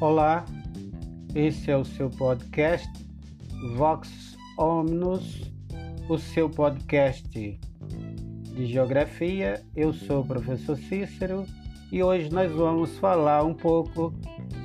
Olá, 0.00 0.46
esse 1.34 1.70
é 1.70 1.76
o 1.76 1.84
seu 1.84 2.08
podcast 2.08 2.88
Vox 3.76 4.34
Omnus, 4.56 5.52
o 6.08 6.16
seu 6.16 6.48
podcast 6.48 7.28
de 7.28 8.66
geografia. 8.66 9.62
Eu 9.76 9.92
sou 9.92 10.22
o 10.22 10.26
professor 10.26 10.78
Cícero 10.78 11.44
e 11.92 12.02
hoje 12.02 12.32
nós 12.32 12.50
vamos 12.50 12.96
falar 12.96 13.44
um 13.44 13.52
pouco 13.52 14.10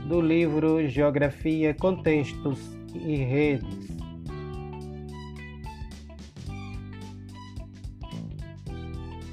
do 0.07 0.21
livro 0.21 0.87
Geografia, 0.87 1.73
Contextos 1.73 2.57
e 2.95 3.17
Redes. 3.17 3.89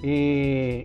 E 0.03 0.85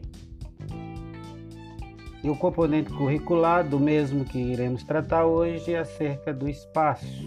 e 2.28 2.30
o 2.30 2.36
componente 2.36 2.92
curricular 2.92 3.66
do 3.66 3.80
mesmo 3.80 4.26
que 4.26 4.38
iremos 4.38 4.84
tratar 4.84 5.26
hoje 5.26 5.74
é 5.74 5.80
acerca 5.80 6.34
do 6.34 6.50
espaço. 6.50 7.26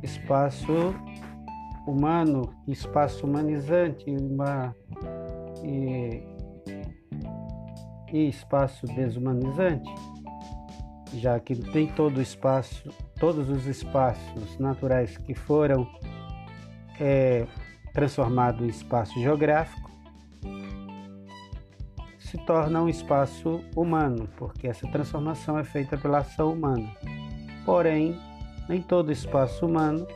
Espaço 0.00 0.94
humano, 1.88 2.54
espaço 2.68 3.26
humanizante 3.26 4.08
uma, 4.08 4.72
e, 5.64 6.22
e 8.12 8.28
espaço 8.28 8.86
desumanizante, 8.86 9.90
já 11.14 11.40
que 11.40 11.56
tem 11.56 11.88
todo 11.88 12.18
o 12.18 12.22
espaço, 12.22 12.90
todos 13.18 13.50
os 13.50 13.66
espaços 13.66 14.56
naturais 14.60 15.18
que 15.18 15.34
foram 15.34 15.84
é, 17.00 17.44
transformados 17.92 18.62
em 18.62 18.68
espaço 18.68 19.18
geográfico 19.20 19.87
se 22.30 22.36
torna 22.36 22.82
um 22.82 22.88
espaço 22.90 23.64
humano, 23.74 24.28
porque 24.36 24.68
essa 24.68 24.86
transformação 24.88 25.58
é 25.58 25.64
feita 25.64 25.96
pela 25.96 26.18
ação 26.18 26.52
humana. 26.52 26.86
Porém, 27.64 28.20
nem 28.68 28.82
todo 28.82 29.10
espaço 29.10 29.64
humano 29.64 30.06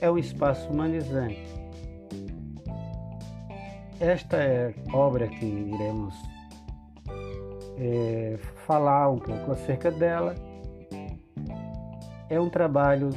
é 0.00 0.10
um 0.10 0.18
espaço 0.18 0.68
humanizante. 0.68 1.46
Esta 4.00 4.38
é 4.38 4.74
a 4.88 4.96
obra 4.96 5.28
que 5.28 5.44
iremos 5.44 6.14
é, 7.78 8.36
falar 8.66 9.10
um 9.10 9.18
pouco 9.18 9.52
acerca 9.52 9.90
dela. 9.92 10.34
É 12.28 12.40
um 12.40 12.48
trabalho 12.48 13.10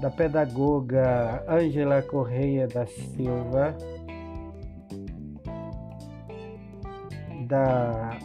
da 0.00 0.10
pedagoga 0.10 1.44
Ângela 1.46 2.00
Correia 2.00 2.66
da 2.66 2.86
Silva, 2.86 3.76
da 7.48 8.18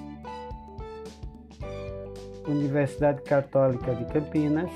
Universidade 2.48 3.22
Católica 3.24 3.96
de 3.96 4.06
Campinas 4.06 4.70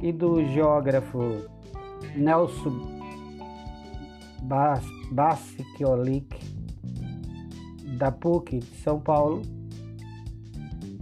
e 0.00 0.12
do 0.12 0.44
geógrafo 0.44 1.48
Nelson 2.16 2.98
Bassikiolic 5.10 6.38
da 7.98 8.12
PUC 8.12 8.60
de 8.60 8.76
São 8.76 9.00
Paulo 9.00 9.42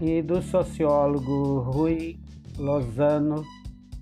e 0.01 0.23
do 0.23 0.41
sociólogo 0.41 1.61
Rui 1.61 2.19
Lozano 2.59 3.45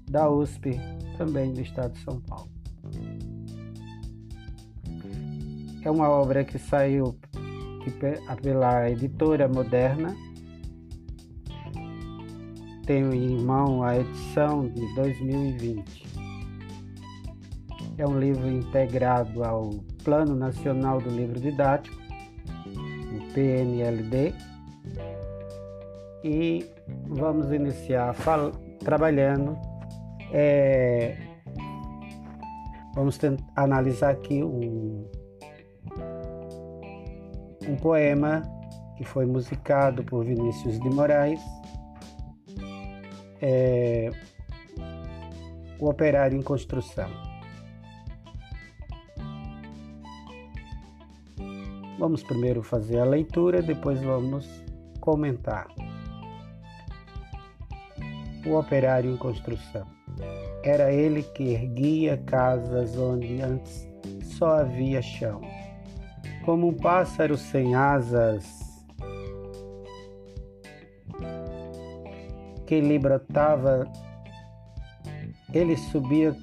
da 0.08 0.30
USP, 0.30 0.78
também 1.18 1.52
do 1.52 1.60
estado 1.60 1.92
de 1.94 2.00
São 2.04 2.20
Paulo. 2.20 2.48
É 5.82 5.90
uma 5.90 6.08
obra 6.08 6.44
que 6.44 6.58
saiu 6.58 7.18
pela 8.42 8.90
editora 8.90 9.48
moderna. 9.48 10.16
Tenho 12.86 13.14
em 13.14 13.40
mão 13.42 13.82
a 13.82 13.98
edição 13.98 14.68
de 14.68 14.94
2020. 14.94 16.04
É 17.96 18.06
um 18.06 18.18
livro 18.18 18.48
integrado 18.48 19.44
ao 19.44 19.70
Plano 20.02 20.34
Nacional 20.34 21.00
do 21.00 21.08
Livro 21.08 21.40
Didático, 21.40 21.96
o 22.66 23.32
PNLD, 23.32 24.34
e 26.24 26.66
vamos 27.06 27.52
iniciar 27.52 28.14
trabalhando. 28.80 29.56
É, 30.32 31.16
vamos 32.94 33.18
analisar 33.54 34.10
aqui 34.10 34.42
um 34.42 35.06
um 37.68 37.76
poema 37.76 38.42
que 38.96 39.04
foi 39.04 39.26
musicado 39.26 40.04
por 40.04 40.24
Vinícius 40.24 40.78
de 40.78 40.88
Moraes. 40.90 41.40
É, 43.40 44.10
o 45.78 45.88
Operário 45.88 46.38
em 46.38 46.42
Construção. 46.42 47.10
Vamos 51.98 52.22
primeiro 52.22 52.62
fazer 52.62 52.98
a 52.98 53.04
leitura, 53.04 53.62
depois 53.62 54.00
vamos 54.02 54.48
comentar. 55.00 55.68
O 58.46 58.58
operário 58.58 59.10
em 59.10 59.16
construção. 59.16 59.86
Era 60.62 60.92
ele 60.92 61.22
que 61.22 61.54
erguia 61.54 62.18
casas 62.26 62.96
onde 62.98 63.40
antes 63.40 63.88
só 64.22 64.58
havia 64.58 65.00
chão 65.00 65.40
como 66.44 66.68
um 66.68 66.74
pássaro 66.74 67.36
sem 67.36 67.74
asas 67.74 68.62
que 72.66 72.80
lhe 72.80 72.98
brotava, 72.98 73.86
ele 75.52 75.76
subia 75.76 76.34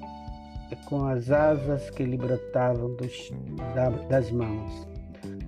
com 0.86 1.06
as 1.06 1.30
asas 1.30 1.90
que 1.90 2.04
lhe 2.04 2.16
brotavam 2.16 2.94
dos, 2.94 3.32
das 4.08 4.30
mãos, 4.30 4.88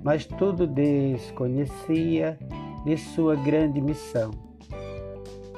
mas 0.03 0.27
tudo 0.27 0.67
desconhecia 0.67 2.39
de 2.85 2.97
sua 2.97 3.35
grande 3.37 3.81
missão. 3.81 4.31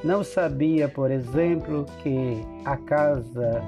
Não 0.05 0.23
sabia, 0.23 0.89
por 0.89 1.11
exemplo, 1.11 1.85
que 2.03 2.41
a 2.65 2.77
casa 2.77 3.61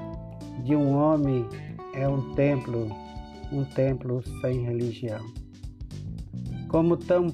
de 0.63 0.75
um 0.75 0.95
homem 0.95 1.45
é 1.93 2.07
um 2.07 2.33
templo 2.35 2.87
um 3.51 3.63
templo 3.63 4.21
sem 4.41 4.65
religião. 4.65 5.25
Como 6.67 6.97
tão 6.97 7.27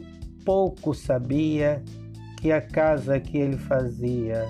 pouco 0.46 0.94
sabia 0.94 1.84
que 2.40 2.52
a 2.52 2.62
casa 2.62 3.20
que 3.20 3.38
ele 3.38 3.58
fazia, 3.58 4.48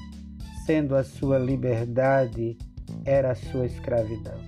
sendo 0.66 0.96
a 0.96 1.04
sua 1.04 1.38
liberdade, 1.38 2.58
era 3.06 3.32
a 3.32 3.36
sua 3.36 3.66
escravidão. 3.66 4.40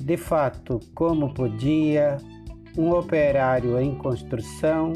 De 0.00 0.16
fato, 0.16 0.80
como 0.94 1.34
podia 1.34 2.16
um 2.78 2.92
operário 2.92 3.78
em 3.78 3.94
construção 3.94 4.94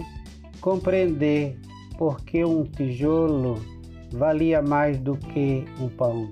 compreender 0.58 1.58
porque 1.96 2.44
um 2.44 2.64
tijolo 2.64 3.56
valia 4.12 4.60
mais 4.62 4.98
do 4.98 5.16
que 5.16 5.64
um 5.80 5.88
pão. 5.88 6.28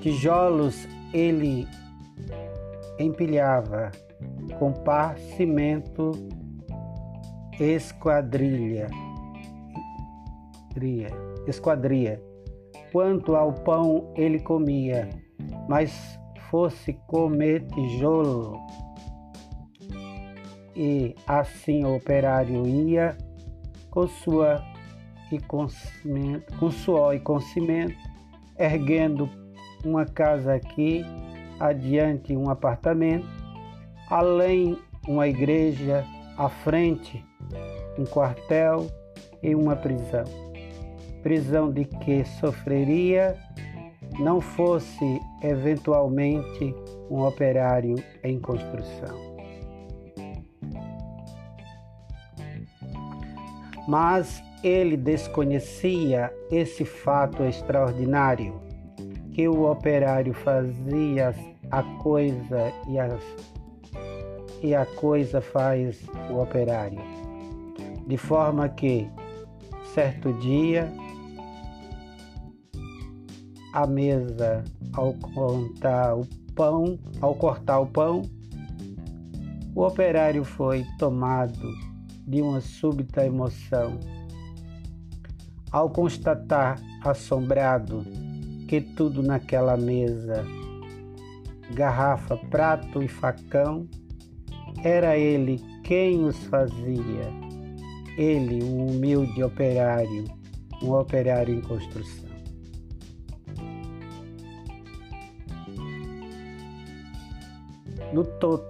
Tijolos 0.00 0.86
ele 1.12 1.66
empilhava 2.98 3.90
com 4.58 4.72
pá, 4.72 5.14
cimento, 5.36 6.12
esquadrilha, 7.58 8.88
esquadria. 11.46 12.22
Quanto 12.92 13.34
ao 13.36 13.52
pão 13.52 14.12
ele 14.16 14.40
comia, 14.40 15.08
mas 15.68 16.18
fosse 16.50 16.94
comer 17.06 17.66
tijolo. 17.66 18.58
E 20.74 21.14
assim 21.26 21.84
o 21.84 21.96
operário 21.96 22.66
ia 22.66 23.16
com 23.98 24.06
sua 24.06 24.64
e 25.32 25.40
com 25.40 26.70
suor 26.70 27.16
e 27.16 27.18
erguendo 28.56 29.28
uma 29.84 30.04
casa 30.04 30.54
aqui, 30.54 31.04
adiante 31.58 32.36
um 32.36 32.48
apartamento, 32.48 33.26
além 34.08 34.78
uma 35.08 35.26
igreja, 35.26 36.04
à 36.36 36.48
frente 36.48 37.24
um 37.98 38.04
quartel 38.04 38.86
e 39.42 39.52
uma 39.52 39.74
prisão. 39.74 40.24
Prisão 41.20 41.68
de 41.68 41.84
que 41.84 42.24
sofreria 42.24 43.36
não 44.20 44.40
fosse 44.40 45.20
eventualmente 45.42 46.72
um 47.10 47.26
operário 47.26 47.96
em 48.22 48.38
construção. 48.38 49.27
Mas 53.88 54.44
ele 54.62 54.98
desconhecia 54.98 56.30
esse 56.50 56.84
fato 56.84 57.42
extraordinário, 57.42 58.60
que 59.32 59.48
o 59.48 59.70
operário 59.70 60.34
fazia 60.34 61.34
a 61.70 61.82
coisa 62.02 62.70
e, 62.86 62.98
as, 62.98 63.22
e 64.62 64.74
a 64.74 64.84
coisa 64.84 65.40
faz 65.40 66.06
o 66.30 66.38
operário. 66.38 67.00
De 68.06 68.18
forma 68.18 68.68
que, 68.68 69.08
certo 69.94 70.34
dia, 70.34 70.92
a 73.72 73.86
mesa, 73.86 74.64
ao 74.92 75.14
contar 75.14 76.14
o 76.14 76.26
pão, 76.54 76.98
ao 77.22 77.34
cortar 77.34 77.80
o 77.80 77.86
pão, 77.86 78.20
o 79.74 79.82
operário 79.82 80.44
foi 80.44 80.84
tomado 80.98 81.87
de 82.28 82.42
uma 82.42 82.60
súbita 82.60 83.24
emoção. 83.24 83.98
Ao 85.72 85.88
constatar, 85.88 86.78
assombrado, 87.02 88.04
que 88.68 88.82
tudo 88.82 89.22
naquela 89.22 89.78
mesa, 89.78 90.44
garrafa, 91.74 92.36
prato 92.36 93.02
e 93.02 93.08
facão, 93.08 93.88
era 94.84 95.16
ele 95.16 95.58
quem 95.82 96.22
os 96.24 96.36
fazia. 96.44 97.32
Ele, 98.18 98.62
um 98.62 98.88
humilde 98.88 99.42
operário, 99.42 100.24
um 100.82 100.92
operário 100.92 101.54
em 101.54 101.62
construção. 101.62 102.28
Notou, 108.12 108.62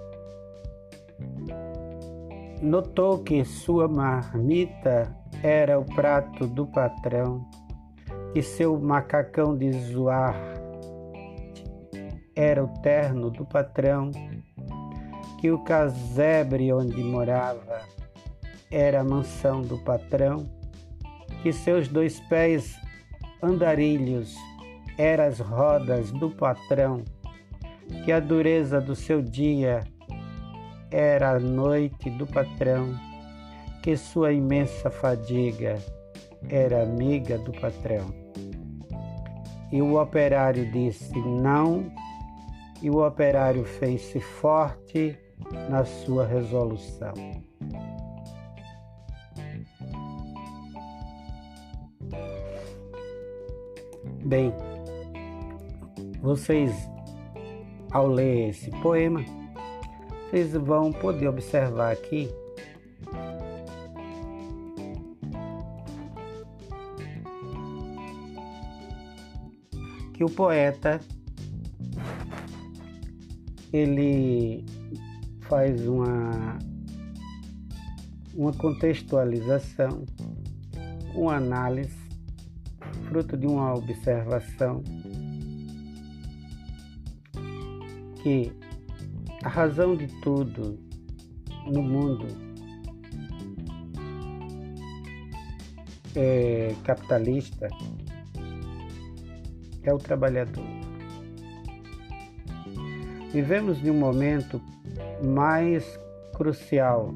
notou 2.63 3.19
que 3.19 3.45
sua 3.45 3.89
marmita 3.89 5.15
era 5.43 5.79
o 5.79 5.85
prato 5.85 6.47
do 6.47 6.67
patrão 6.67 7.47
que 8.33 8.43
seu 8.43 8.79
macacão 8.79 9.57
de 9.57 9.73
zoar 9.73 10.37
era 12.37 12.63
o 12.63 12.69
terno 12.83 13.31
do 13.31 13.45
patrão, 13.45 14.11
que 15.41 15.51
o 15.51 15.59
casebre 15.59 16.73
onde 16.73 17.03
morava 17.03 17.81
era 18.71 19.01
a 19.01 19.05
mansão 19.05 19.63
do 19.63 19.79
patrão, 19.79 20.49
que 21.43 21.53
seus 21.53 21.89
dois 21.89 22.21
pés 22.29 22.79
andarilhos 23.43 24.37
eram 24.97 25.25
as 25.25 25.41
rodas 25.41 26.13
do 26.13 26.31
patrão, 26.31 27.03
que 28.05 28.13
a 28.13 28.21
dureza 28.21 28.81
do 28.81 28.95
seu 28.95 29.21
dia 29.21 29.81
era 30.91 31.33
a 31.33 31.39
noite 31.39 32.11
do 32.11 32.27
patrão, 32.27 32.95
que 33.83 33.97
sua 33.97 34.33
imensa 34.33 34.91
fadiga 34.91 35.77
era 36.49 36.83
amiga 36.83 37.39
do 37.39 37.53
patrão. 37.53 38.13
E 39.71 39.83
o 39.83 40.01
operário 40.01 40.71
disse 40.71 41.19
não, 41.19 41.93
e 42.81 42.89
o 42.91 43.05
operário 43.05 43.65
fez-se 43.65 44.21
forte 44.21 45.19
na 45.69 45.85
sua 45.85 46.27
resolução. 46.27 47.13
Bem, 54.25 54.53
vocês, 56.21 56.73
ao 57.91 58.07
ler 58.07 58.51
esse 58.51 58.71
poema, 58.83 59.25
vocês 60.29 60.53
vão 60.53 60.93
poder 60.93 61.27
observar 61.27 61.93
aqui. 61.93 62.29
Que 70.13 70.25
o 70.25 70.29
poeta 70.29 71.01
ele 73.73 74.65
faz 75.43 75.87
uma 75.87 76.59
uma 78.35 78.53
contextualização, 78.53 80.05
uma 81.13 81.37
análise, 81.37 81.99
fruto 83.09 83.37
de 83.37 83.47
uma 83.47 83.75
observação 83.75 84.83
que 88.23 88.53
a 89.43 89.49
razão 89.49 89.97
de 89.97 90.07
tudo 90.21 90.79
no 91.67 91.83
mundo 91.83 92.27
é 96.17 96.75
capitalista 96.85 97.69
é 99.85 99.95
o 99.95 99.99
trabalhador. 99.99 100.65
Vivemos 103.33 103.81
de 103.81 103.91
um 103.91 103.95
momento 103.95 104.61
mais 105.23 105.99
crucial, 106.35 107.13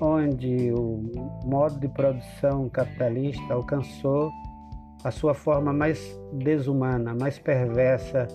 onde 0.00 0.72
o 0.72 1.02
modo 1.44 1.78
de 1.78 1.88
produção 1.88 2.68
capitalista 2.68 3.54
alcançou 3.54 4.30
a 5.04 5.10
sua 5.10 5.34
forma 5.34 5.72
mais 5.72 5.98
desumana, 6.32 7.14
mais 7.14 7.38
perversa, 7.38 8.26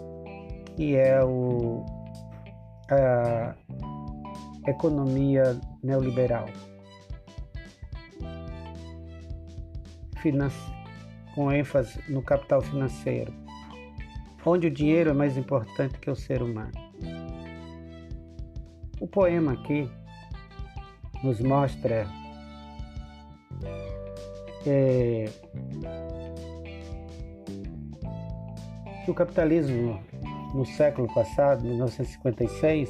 que 0.75 0.95
é 0.95 1.23
o, 1.23 1.85
a 2.91 3.55
economia 4.67 5.59
neoliberal. 5.81 6.47
Finance, 10.21 10.59
com 11.33 11.51
ênfase 11.51 11.99
no 12.09 12.21
capital 12.21 12.61
financeiro, 12.61 13.33
onde 14.45 14.67
o 14.67 14.71
dinheiro 14.71 15.09
é 15.09 15.13
mais 15.13 15.37
importante 15.37 15.97
que 15.99 16.11
o 16.11 16.15
ser 16.15 16.43
humano. 16.43 16.71
O 18.99 19.07
poema 19.07 19.53
aqui 19.53 19.89
nos 21.23 21.39
mostra 21.39 22.05
é, 24.67 25.25
que 29.03 29.09
o 29.09 29.13
capitalismo 29.13 29.99
no 30.53 30.65
século 30.65 31.07
passado, 31.13 31.63
1956, 31.63 32.89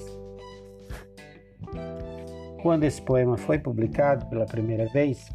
quando 2.61 2.83
esse 2.83 3.01
poema 3.01 3.37
foi 3.37 3.57
publicado 3.57 4.25
pela 4.27 4.45
primeira 4.45 4.85
vez, 4.87 5.29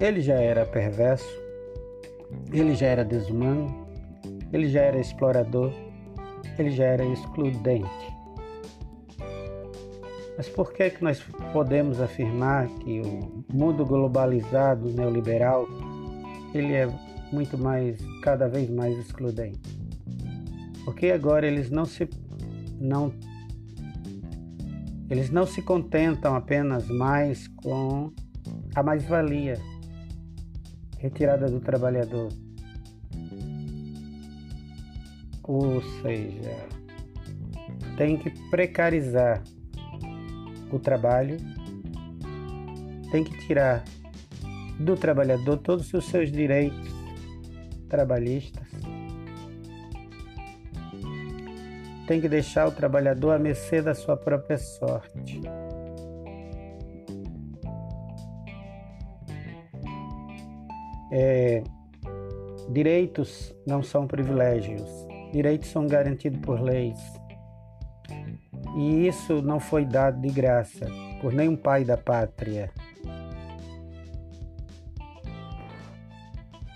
ele 0.00 0.20
já 0.20 0.34
era 0.34 0.64
perverso, 0.66 1.28
ele 2.52 2.74
já 2.74 2.86
era 2.86 3.04
desumano, 3.04 3.86
ele 4.52 4.68
já 4.68 4.82
era 4.82 4.98
explorador, 4.98 5.72
ele 6.58 6.70
já 6.70 6.84
era 6.84 7.04
excludente. 7.04 8.16
Mas 10.36 10.48
por 10.48 10.72
que, 10.72 10.90
que 10.90 11.02
nós 11.02 11.22
podemos 11.52 12.00
afirmar 12.00 12.68
que 12.80 13.00
o 13.00 13.44
mundo 13.52 13.86
globalizado 13.86 14.90
neoliberal 14.90 15.66
ele 16.54 16.74
é 16.74 16.88
muito 17.32 17.58
mais, 17.58 17.98
cada 18.22 18.48
vez 18.48 18.70
mais 18.70 18.98
excludente? 18.98 19.60
Porque 20.84 21.10
agora 21.10 21.46
eles 21.46 21.70
não 21.70 21.84
se 21.84 22.08
não 22.78 23.12
eles 25.08 25.30
não 25.30 25.46
se 25.46 25.62
contentam 25.62 26.34
apenas 26.34 26.88
mais 26.88 27.46
com 27.48 28.12
a 28.74 28.82
mais-valia 28.82 29.54
retirada 30.98 31.46
do 31.46 31.60
trabalhador. 31.60 32.28
Ou 35.44 35.80
seja, 36.02 36.56
tem 37.96 38.16
que 38.16 38.30
precarizar 38.50 39.42
o 40.72 40.78
trabalho, 40.78 41.36
tem 43.12 43.22
que 43.22 43.38
tirar 43.46 43.84
do 44.80 44.96
trabalhador 44.96 45.56
todos 45.58 45.92
os 45.94 46.04
seus 46.06 46.32
direitos 46.32 46.95
trabalhistas, 47.86 48.68
tem 52.06 52.20
que 52.20 52.28
deixar 52.28 52.68
o 52.68 52.72
trabalhador 52.72 53.32
à 53.32 53.38
mercê 53.38 53.82
da 53.82 53.94
sua 53.94 54.16
própria 54.16 54.58
sorte. 54.58 55.40
É, 61.10 61.62
direitos 62.70 63.54
não 63.66 63.82
são 63.82 64.06
privilégios, 64.06 64.82
direitos 65.32 65.68
são 65.68 65.86
garantidos 65.86 66.40
por 66.40 66.60
leis. 66.60 66.98
E 68.76 69.06
isso 69.06 69.40
não 69.40 69.58
foi 69.58 69.84
dado 69.84 70.20
de 70.20 70.28
graça 70.28 70.86
por 71.20 71.32
nenhum 71.32 71.56
pai 71.56 71.84
da 71.84 71.96
pátria. 71.96 72.70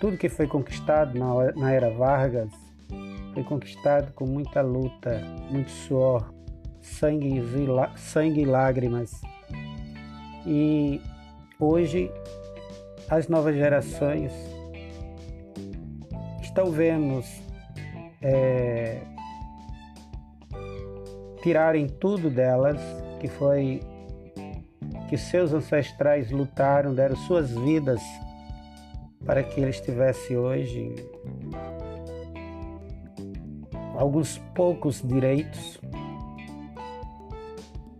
Tudo 0.01 0.17
que 0.17 0.29
foi 0.29 0.47
conquistado 0.47 1.15
na, 1.17 1.71
era 1.71 1.91
Vargas 1.91 2.49
foi 3.35 3.43
conquistado 3.43 4.11
com 4.13 4.25
muita 4.25 4.59
luta, 4.59 5.21
muito 5.51 5.69
suor, 5.69 6.33
sangue 6.81 7.37
e, 7.37 7.99
sangue 7.99 8.41
e 8.41 8.45
lágrimas. 8.45 9.21
E 10.43 10.99
hoje 11.59 12.11
as 13.07 13.27
novas 13.27 13.55
gerações 13.55 14.33
estão 16.41 16.71
vendo 16.71 17.23
é, 18.23 19.01
tirarem 21.43 21.85
tudo 21.85 22.27
delas, 22.31 22.81
que 23.19 23.27
foi 23.27 23.81
que 25.07 25.15
seus 25.15 25.53
ancestrais 25.53 26.31
lutaram, 26.31 26.91
deram 26.95 27.15
suas 27.15 27.51
vidas 27.51 28.01
para 29.25 29.43
que 29.43 29.59
eles 29.61 29.79
tivessem 29.79 30.37
hoje 30.37 30.95
alguns 33.95 34.37
poucos 34.55 35.01
direitos 35.01 35.79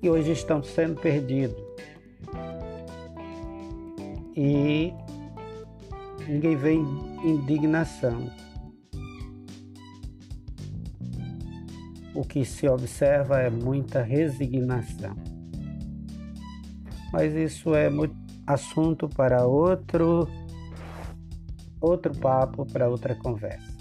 e 0.01 0.09
hoje 0.09 0.31
estão 0.31 0.63
sendo 0.63 0.99
perdidos. 0.99 1.61
E 4.35 4.93
ninguém 6.27 6.55
vê 6.55 6.73
indignação. 6.73 8.31
O 12.15 12.23
que 12.23 12.43
se 12.43 12.67
observa 12.67 13.39
é 13.39 13.49
muita 13.49 14.01
resignação. 14.01 15.15
Mas 17.13 17.33
isso 17.35 17.75
é 17.75 17.89
assunto 18.47 19.07
para 19.07 19.45
outro 19.45 20.27
outro 21.81 22.15
papo, 22.15 22.65
para 22.65 22.87
outra 22.87 23.15
conversa. 23.15 23.75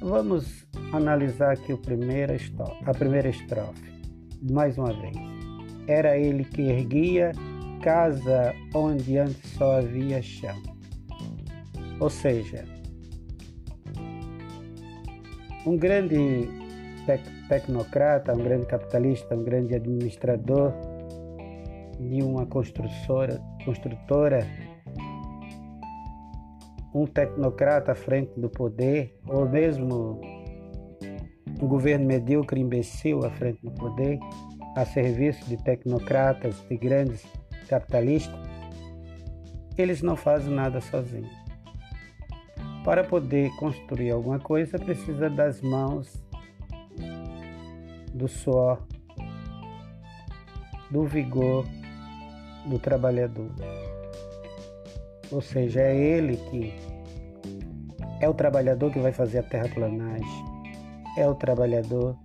Vamos 0.00 0.66
analisar 0.92 1.52
aqui 1.52 1.72
o 1.72 1.78
primeiro 1.78 2.32
a 2.86 2.92
primeira 2.92 3.28
estrofe, 3.28 3.92
mais 4.50 4.78
uma 4.78 4.92
vez. 4.94 5.16
Era 5.86 6.16
ele 6.16 6.44
que 6.44 6.62
erguia 6.62 7.32
casa 7.82 8.54
onde 8.74 9.18
antes 9.18 9.50
só 9.52 9.78
havia 9.78 10.22
chão. 10.22 10.56
Ou 12.00 12.08
seja, 12.08 12.64
um 15.66 15.76
grande 15.76 16.48
tec 17.04 17.22
tecnocrata, 17.48 18.32
um 18.32 18.42
grande 18.42 18.66
capitalista, 18.66 19.34
um 19.34 19.42
grande 19.42 19.74
administrador 19.74 20.72
de 21.98 22.22
uma 22.22 22.46
construtora, 22.46 23.40
construtora 23.64 24.46
um 26.94 27.06
tecnocrata 27.06 27.92
à 27.92 27.94
frente 27.94 28.32
do 28.38 28.48
poder, 28.48 29.18
ou 29.26 29.48
mesmo 29.48 30.20
um 31.60 31.66
governo 31.66 32.06
medíocre 32.06 32.60
imbecil 32.60 33.24
à 33.24 33.30
frente 33.30 33.60
do 33.62 33.70
poder, 33.72 34.18
a 34.76 34.84
serviço 34.84 35.44
de 35.48 35.56
tecnocratas, 35.56 36.64
de 36.68 36.76
grandes 36.76 37.24
capitalistas, 37.68 38.38
eles 39.76 40.02
não 40.02 40.16
fazem 40.16 40.52
nada 40.52 40.80
sozinhos. 40.80 41.30
Para 42.84 43.04
poder 43.04 43.50
construir 43.56 44.10
alguma 44.10 44.38
coisa, 44.38 44.78
precisa 44.78 45.28
das 45.28 45.60
mãos, 45.60 46.22
do 48.14 48.26
suor, 48.26 48.82
do 50.90 51.04
vigor 51.04 51.64
do 52.66 52.78
trabalhador. 52.78 53.50
Ou 55.32 55.40
seja, 55.40 55.80
é 55.80 55.96
ele 55.96 56.36
que 56.36 56.74
é 58.20 58.28
o 58.28 58.34
trabalhador 58.34 58.92
que 58.92 58.98
vai 58.98 59.12
fazer 59.12 59.38
a 59.38 59.42
terraplanagem, 59.42 60.44
é 61.16 61.28
o 61.28 61.34
trabalhador 61.34 62.16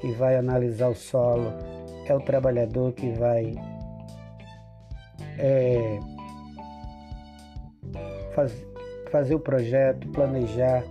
que 0.00 0.12
vai 0.12 0.36
analisar 0.36 0.88
o 0.88 0.94
solo, 0.94 1.52
é 2.06 2.14
o 2.14 2.20
trabalhador 2.20 2.92
que 2.92 3.10
vai 3.12 3.54
é, 5.38 5.98
faz, 8.34 8.52
fazer 9.10 9.34
o 9.34 9.40
projeto, 9.40 10.06
planejar, 10.08 10.84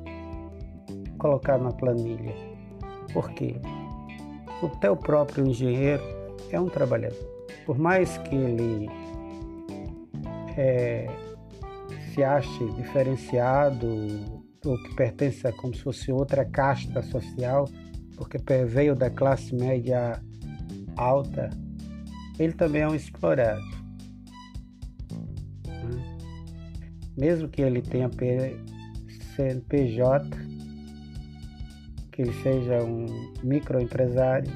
colocar 1.18 1.58
na 1.58 1.72
planilha. 1.72 2.34
Por 3.14 3.30
quê? 3.32 3.56
O 4.62 4.70
teu 4.80 4.96
próprio 4.96 5.46
engenheiro 5.46 6.04
é 6.52 6.60
um 6.60 6.70
trabalhador. 6.70 7.32
Por 7.66 7.78
mais 7.78 8.18
que 8.20 8.36
ele 8.36 8.90
é, 10.58 11.08
se 12.14 12.24
ache 12.24 12.66
diferenciado 12.74 13.88
ou 14.66 14.82
que 14.82 14.96
pertence 14.96 15.46
a 15.48 15.52
como 15.52 15.74
se 15.74 15.82
fosse 15.82 16.12
outra 16.12 16.46
casta 16.46 17.02
social, 17.02 17.68
porque 18.16 18.38
veio 18.66 18.96
da 18.96 19.10
classe 19.10 19.54
média 19.56 20.22
alta, 20.96 21.50
ele 22.40 22.54
também 22.54 22.82
é 22.84 22.88
um 22.88 22.96
explorado. 22.96 23.62
Né? 25.60 26.24
Mesmo 27.18 27.50
que 27.50 27.62
ele 27.62 27.82
tenha 27.82 28.10
CNPJ, 29.36 30.30
que 32.12 32.22
ele 32.22 32.34
seja 32.42 32.84
um 32.84 33.06
microempresário, 33.44 34.52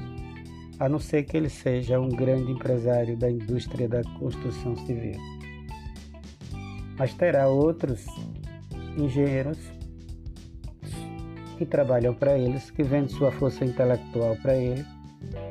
a 0.78 0.88
não 0.88 1.00
ser 1.00 1.24
que 1.24 1.36
ele 1.36 1.50
seja 1.50 2.00
um 2.00 2.08
grande 2.08 2.52
empresário 2.52 3.16
da 3.16 3.30
indústria 3.30 3.88
da 3.88 4.02
construção 4.18 4.76
civil 4.86 5.37
mas 6.98 7.14
terá 7.14 7.48
outros 7.48 8.06
engenheiros 8.96 9.58
que 11.56 11.64
trabalham 11.64 12.14
para 12.14 12.36
eles, 12.38 12.70
que 12.70 12.82
vendem 12.82 13.08
sua 13.08 13.30
força 13.32 13.64
intelectual 13.64 14.36
para 14.36 14.54
ele, 14.56 14.84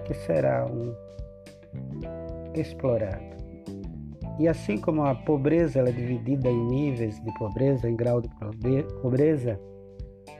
que 0.05 0.13
será 0.13 0.65
um 0.65 0.93
explorado. 2.53 3.25
E 4.39 4.47
assim 4.47 4.77
como 4.77 5.03
a 5.03 5.15
pobreza 5.15 5.79
é 5.79 5.91
dividida 5.91 6.49
em 6.49 6.67
níveis 6.67 7.19
de 7.21 7.33
pobreza, 7.37 7.89
em 7.89 7.95
grau 7.95 8.21
de 8.21 8.29
pobreza, 9.01 9.59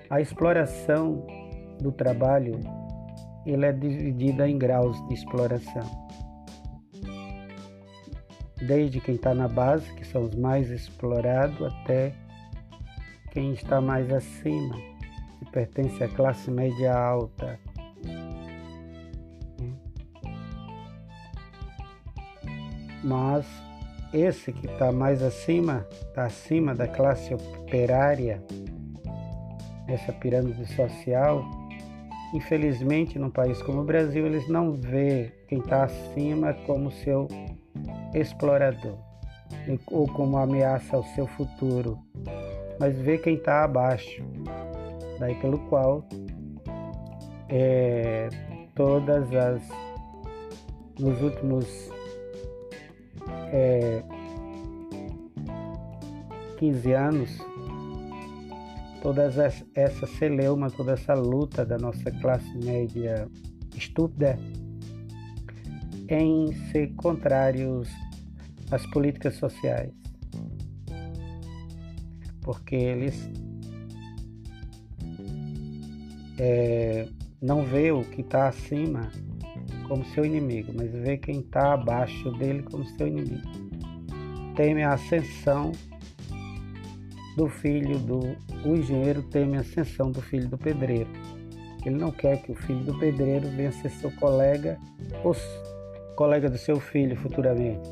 a 0.09 0.21
exploração 0.21 1.25
do 1.81 1.91
trabalho 1.91 2.59
ele 3.45 3.65
é 3.65 3.71
dividida 3.71 4.47
em 4.47 4.57
graus 4.57 5.01
de 5.07 5.13
exploração 5.13 5.83
desde 8.61 8.99
quem 8.99 9.15
está 9.15 9.33
na 9.33 9.47
base, 9.47 9.91
que 9.93 10.05
são 10.05 10.23
os 10.23 10.35
mais 10.35 10.69
explorados, 10.69 11.61
até 11.61 12.13
quem 13.31 13.53
está 13.53 13.79
mais 13.79 14.11
acima, 14.11 14.75
que 15.39 15.51
pertence 15.51 16.03
à 16.03 16.07
classe 16.07 16.49
média 16.49 16.97
alta. 16.97 17.59
Mas 23.03 23.45
esse 24.13 24.51
que 24.51 24.65
está 24.65 24.91
mais 24.91 25.21
acima, 25.21 25.85
está 25.91 26.25
acima 26.25 26.73
da 26.73 26.87
classe 26.87 27.33
operária, 27.33 28.41
essa 29.87 30.11
pirâmide 30.11 30.65
social, 30.73 31.45
infelizmente 32.33 33.19
num 33.19 33.29
país 33.29 33.61
como 33.61 33.81
o 33.81 33.85
Brasil, 33.85 34.25
eles 34.25 34.47
não 34.49 34.73
vê 34.73 35.31
quem 35.47 35.59
está 35.59 35.83
acima 35.83 36.53
como 36.65 36.91
seu 36.91 37.27
explorador 38.13 38.97
ou 39.87 40.07
como 40.07 40.37
ameaça 40.37 40.95
ao 40.95 41.03
seu 41.03 41.27
futuro, 41.27 41.97
mas 42.79 42.97
vê 42.99 43.17
quem 43.17 43.35
está 43.35 43.63
abaixo, 43.63 44.23
daí 45.19 45.35
pelo 45.35 45.59
qual 45.69 46.05
é, 47.49 48.29
todas 48.75 49.33
as 49.33 49.61
nos 50.99 51.21
últimos 51.21 51.89
é, 53.51 54.03
15 56.57 56.93
anos 56.93 57.47
todas 59.01 59.37
essa 59.73 60.05
celeuma, 60.05 60.69
toda 60.69 60.93
essa 60.93 61.13
luta 61.13 61.65
da 61.65 61.77
nossa 61.77 62.11
classe 62.11 62.57
média 62.57 63.27
estúpida 63.75 64.37
em 66.09 66.53
ser 66.71 66.93
contrários 66.95 67.89
às 68.71 68.85
políticas 68.87 69.35
sociais, 69.35 69.91
porque 72.41 72.75
eles 72.75 73.29
é, 76.39 77.07
não 77.41 77.63
vê 77.63 77.91
o 77.91 78.03
que 78.03 78.21
está 78.21 78.47
acima 78.47 79.11
como 79.87 80.05
seu 80.05 80.25
inimigo, 80.25 80.71
mas 80.75 80.91
vê 80.91 81.17
quem 81.17 81.39
está 81.39 81.73
abaixo 81.73 82.31
dele 82.33 82.63
como 82.63 82.85
seu 82.97 83.07
inimigo. 83.07 83.47
Teme 84.55 84.83
a 84.83 84.93
ascensão 84.93 85.71
do 87.35 87.47
filho 87.47 87.99
do 87.99 88.19
o 88.65 88.75
engenheiro 88.75 89.21
teme 89.23 89.57
a 89.57 89.61
ascensão 89.61 90.11
do 90.11 90.21
filho 90.21 90.47
do 90.49 90.57
pedreiro. 90.57 91.09
Ele 91.85 91.95
não 91.95 92.11
quer 92.11 92.41
que 92.41 92.51
o 92.51 92.55
filho 92.55 92.83
do 92.83 92.97
pedreiro 92.99 93.47
venha 93.49 93.71
ser 93.71 93.89
seu 93.91 94.11
colega 94.11 94.77
ou 95.23 95.33
colega 96.17 96.49
do 96.49 96.57
seu 96.57 96.79
filho 96.79 97.15
futuramente. 97.15 97.87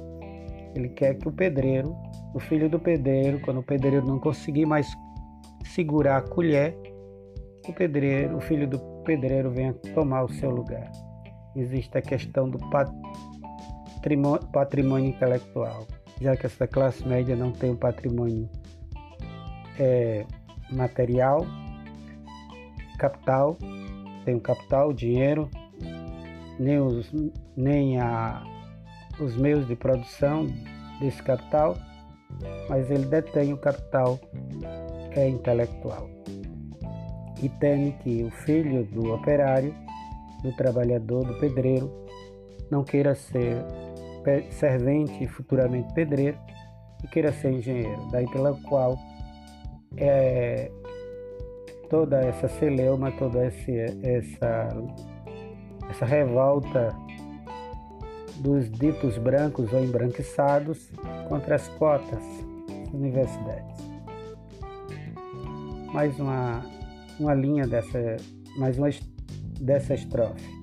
Ele 0.76 0.90
quer 0.90 1.14
que 1.14 1.28
o 1.28 1.32
pedreiro, 1.32 1.96
o 2.34 2.40
filho 2.40 2.68
do 2.68 2.80
pedreiro, 2.80 3.40
quando 3.40 3.60
o 3.60 3.64
pedreiro 3.64 4.06
não 4.06 4.20
conseguir 4.20 4.66
mais 4.66 4.88
segurar 5.64 6.18
a 6.18 6.22
colher, 6.22 6.76
o 7.68 7.72
pedreiro, 7.72 8.36
o 8.36 8.42
filho 8.42 8.68
do 8.68 8.80
pedreiro 9.06 9.52
venha 9.52 9.74
tomar 9.94 10.24
o 10.24 10.30
seu 10.30 10.50
lugar. 10.50 10.92
Existe 11.56 11.98
a 11.98 12.02
questão 12.02 12.50
do 12.50 12.58
patrimônio, 12.70 14.46
patrimônio 14.52 15.10
intelectual, 15.10 15.88
já 16.20 16.36
que 16.36 16.48
essa 16.48 16.68
classe 16.68 17.08
média 17.08 17.36
não 17.36 17.52
tem 17.52 17.72
um 17.72 17.78
patrimônio 17.78 18.50
é, 19.80 20.26
material, 20.72 21.46
capital, 22.98 23.56
tem 24.26 24.36
o 24.36 24.42
capital, 24.42 24.90
o 24.90 24.94
dinheiro, 24.94 25.50
nem, 26.60 26.80
os, 26.80 27.12
nem 27.56 28.00
a, 28.00 28.44
os 29.20 29.36
meios 29.36 29.68
de 29.68 29.76
produção 29.76 30.48
desse 31.00 31.22
capital, 31.24 31.76
mas 32.70 32.90
ele 32.90 33.06
detém 33.06 33.54
o 33.54 33.58
capital 33.58 34.20
é 35.12 35.28
intelectual. 35.30 36.10
E 37.42 37.50
teme 37.50 37.92
que 38.04 38.24
o 38.24 38.32
filho 38.32 38.86
do 38.86 39.14
operário, 39.14 39.74
do 40.42 40.52
trabalhador, 40.54 41.26
do 41.26 41.34
pedreiro, 41.40 41.92
não 42.72 42.84
queira 42.84 43.14
ser 43.16 43.64
servente 44.52 45.24
e 45.24 45.28
futuramente 45.28 45.94
pedreiro 45.94 46.38
e 47.04 47.08
queira 47.08 47.32
ser 47.32 47.52
engenheiro. 47.52 48.08
Daí 48.12 48.28
pela 48.30 48.54
qual 48.64 48.98
é, 49.98 50.72
toda 51.90 52.20
essa 52.20 52.48
celeuma, 52.48 53.12
toda 53.12 53.46
essa, 53.46 54.68
essa 55.90 56.06
revolta 56.06 56.96
dos 58.38 58.70
ditos 58.70 59.18
brancos 59.18 59.72
ou 59.72 59.84
embranquiçados 59.84 60.90
contra 61.28 61.56
as 61.56 61.68
cotas 61.70 62.24
das 62.68 62.94
universidades. 62.94 63.82
Mais 65.94 66.20
uma, 66.20 66.66
uma 67.20 67.34
linha 67.34 67.66
dessa, 67.68 68.18
mais 68.58 68.78
uma 68.78 68.90
dessa 69.60 69.94
estrofe. 69.94 70.54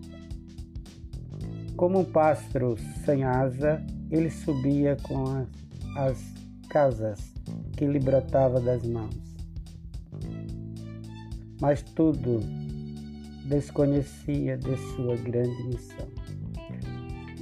Como 1.76 2.00
um 2.00 2.04
pássaro 2.04 2.76
sem 3.04 3.24
asa, 3.24 3.84
ele 4.10 4.30
subia 4.30 4.96
com 5.02 5.24
as, 5.24 5.48
as 5.96 6.34
casas 6.68 7.32
que 7.76 7.86
lhe 7.86 7.98
brotava 7.98 8.60
das 8.60 8.82
mãos. 8.84 9.16
Mas 11.60 11.82
tudo 11.82 12.40
desconhecia 13.46 14.56
de 14.56 14.76
sua 14.94 15.16
grande 15.16 15.62
missão. 15.64 16.08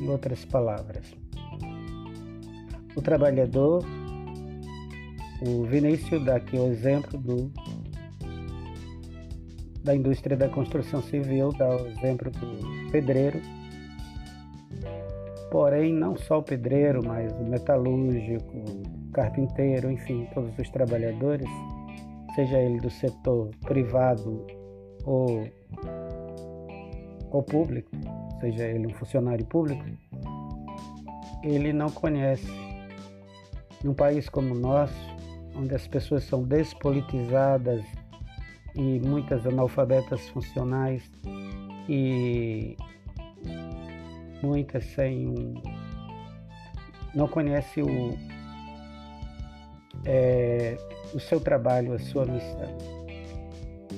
Em 0.00 0.08
outras 0.08 0.46
palavras, 0.46 1.14
o 2.96 3.02
trabalhador, 3.02 3.84
o 5.46 5.64
Vinícius 5.64 6.24
dá 6.24 6.36
aqui 6.36 6.56
o 6.56 6.68
exemplo 6.68 7.18
do, 7.18 7.52
da 9.84 9.94
indústria 9.94 10.38
da 10.38 10.48
construção 10.48 11.02
civil, 11.02 11.52
dá 11.52 11.68
o 11.68 11.86
exemplo 11.86 12.30
do 12.30 12.90
pedreiro, 12.90 13.42
porém 15.50 15.92
não 15.92 16.16
só 16.16 16.38
o 16.38 16.42
pedreiro, 16.42 17.02
mas 17.04 17.30
o 17.32 17.44
metalúrgico, 17.44 18.64
carpinteiro, 19.12 19.90
enfim, 19.90 20.26
todos 20.32 20.58
os 20.58 20.70
trabalhadores, 20.70 21.48
seja 22.34 22.58
ele 22.58 22.80
do 22.80 22.88
setor 22.88 23.50
privado 23.66 24.46
ou, 25.04 25.46
ou 27.30 27.42
público, 27.42 27.90
seja 28.40 28.64
ele 28.64 28.86
um 28.86 28.94
funcionário 28.94 29.44
público, 29.44 29.84
ele 31.42 31.72
não 31.72 31.90
conhece. 31.90 32.50
Num 33.82 33.94
país 33.94 34.28
como 34.28 34.54
o 34.54 34.58
nosso, 34.58 34.94
onde 35.56 35.74
as 35.74 35.86
pessoas 35.86 36.24
são 36.24 36.42
despolitizadas 36.42 37.82
e 38.74 39.00
muitas 39.00 39.46
analfabetas 39.46 40.28
funcionais 40.28 41.10
e 41.88 42.76
muitas 44.42 44.84
sem 44.84 45.54
não 47.14 47.26
conhece 47.26 47.82
o, 47.82 48.16
é, 50.04 50.76
o 51.12 51.18
seu 51.18 51.40
trabalho, 51.40 51.92
a 51.94 51.98
sua 51.98 52.24
missão, 52.24 52.78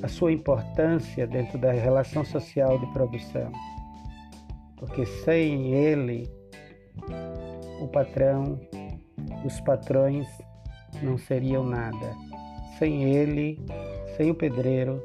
a 0.03 0.09
sua 0.09 0.33
importância 0.33 1.27
dentro 1.27 1.59
da 1.59 1.73
relação 1.73 2.25
social 2.25 2.79
de 2.79 2.87
produção. 2.93 3.53
Porque 4.83 5.07
sem 5.07 5.73
ele, 5.75 6.29
o 7.81 7.87
patrão, 7.87 8.59
os 9.45 9.61
patrões 9.61 10.27
não 11.01 11.17
seriam 11.17 11.63
nada. 11.63 12.17
Sem 12.81 13.05
ele, 13.05 13.65
sem 14.17 14.33
o 14.33 14.35
pedreiro, 14.35 15.01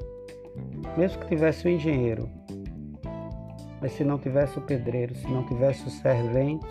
mesmo 0.98 1.20
que 1.20 1.28
tivesse 1.28 1.68
o 1.68 1.70
engenheiro, 1.70 2.28
mas 3.80 3.92
se 3.92 4.04
não 4.04 4.18
tivesse 4.18 4.58
o 4.58 4.62
pedreiro, 4.63 5.13
se 5.13 5.28
não 5.28 5.46
tivesse 5.46 5.88
o 5.88 5.92
servente, 5.92 6.66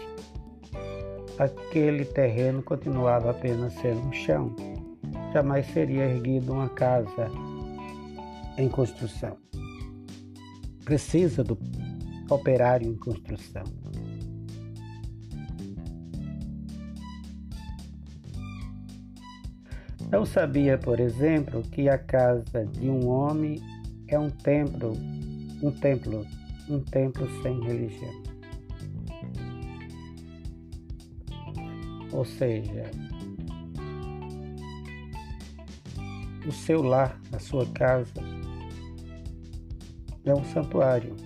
aquele 1.39 2.05
terreno 2.05 2.61
continuava 2.61 3.31
apenas 3.31 3.73
sendo 3.75 4.01
um 4.01 4.13
chão. 4.13 4.57
Jamais 5.33 5.65
seria 5.67 6.07
erguida 6.07 6.53
uma 6.53 6.69
casa 6.71 7.31
em 8.59 8.69
construção. 8.69 9.37
Precisa 10.85 11.45
do 11.45 11.57
operário 12.31 12.89
em 12.89 12.97
construção. 12.97 13.65
Não 20.11 20.25
sabia, 20.25 20.79
por 20.79 21.01
exemplo, 21.01 21.63
que 21.63 21.89
a 21.89 21.99
casa 21.99 22.65
de 22.65 22.89
um 22.89 23.09
homem 23.09 23.61
é 24.07 24.19
um 24.19 24.31
templo, 24.31 24.93
um 25.61 25.71
templo, 25.73 26.25
um 26.69 26.81
templo 26.81 27.29
sem 27.43 27.61
religião. 27.65 28.23
Ou 32.13 32.25
seja, 32.25 32.85
o 36.47 36.53
seu 36.53 36.83
lar, 36.83 37.21
a 37.33 37.41
sua 37.41 37.67
casa, 37.67 38.23
é 40.25 40.33
um 40.33 40.45
santuário. 40.45 41.26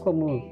Como 0.00 0.48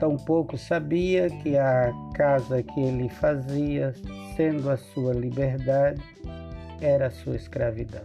tampouco 0.00 0.58
sabia 0.58 1.30
que 1.30 1.56
a 1.56 1.92
casa 2.14 2.62
que 2.62 2.80
ele 2.80 3.08
fazia, 3.08 3.94
sendo 4.34 4.68
a 4.68 4.76
sua 4.76 5.14
liberdade, 5.14 6.02
era 6.80 7.06
a 7.06 7.10
sua 7.10 7.36
escravidão. 7.36 8.02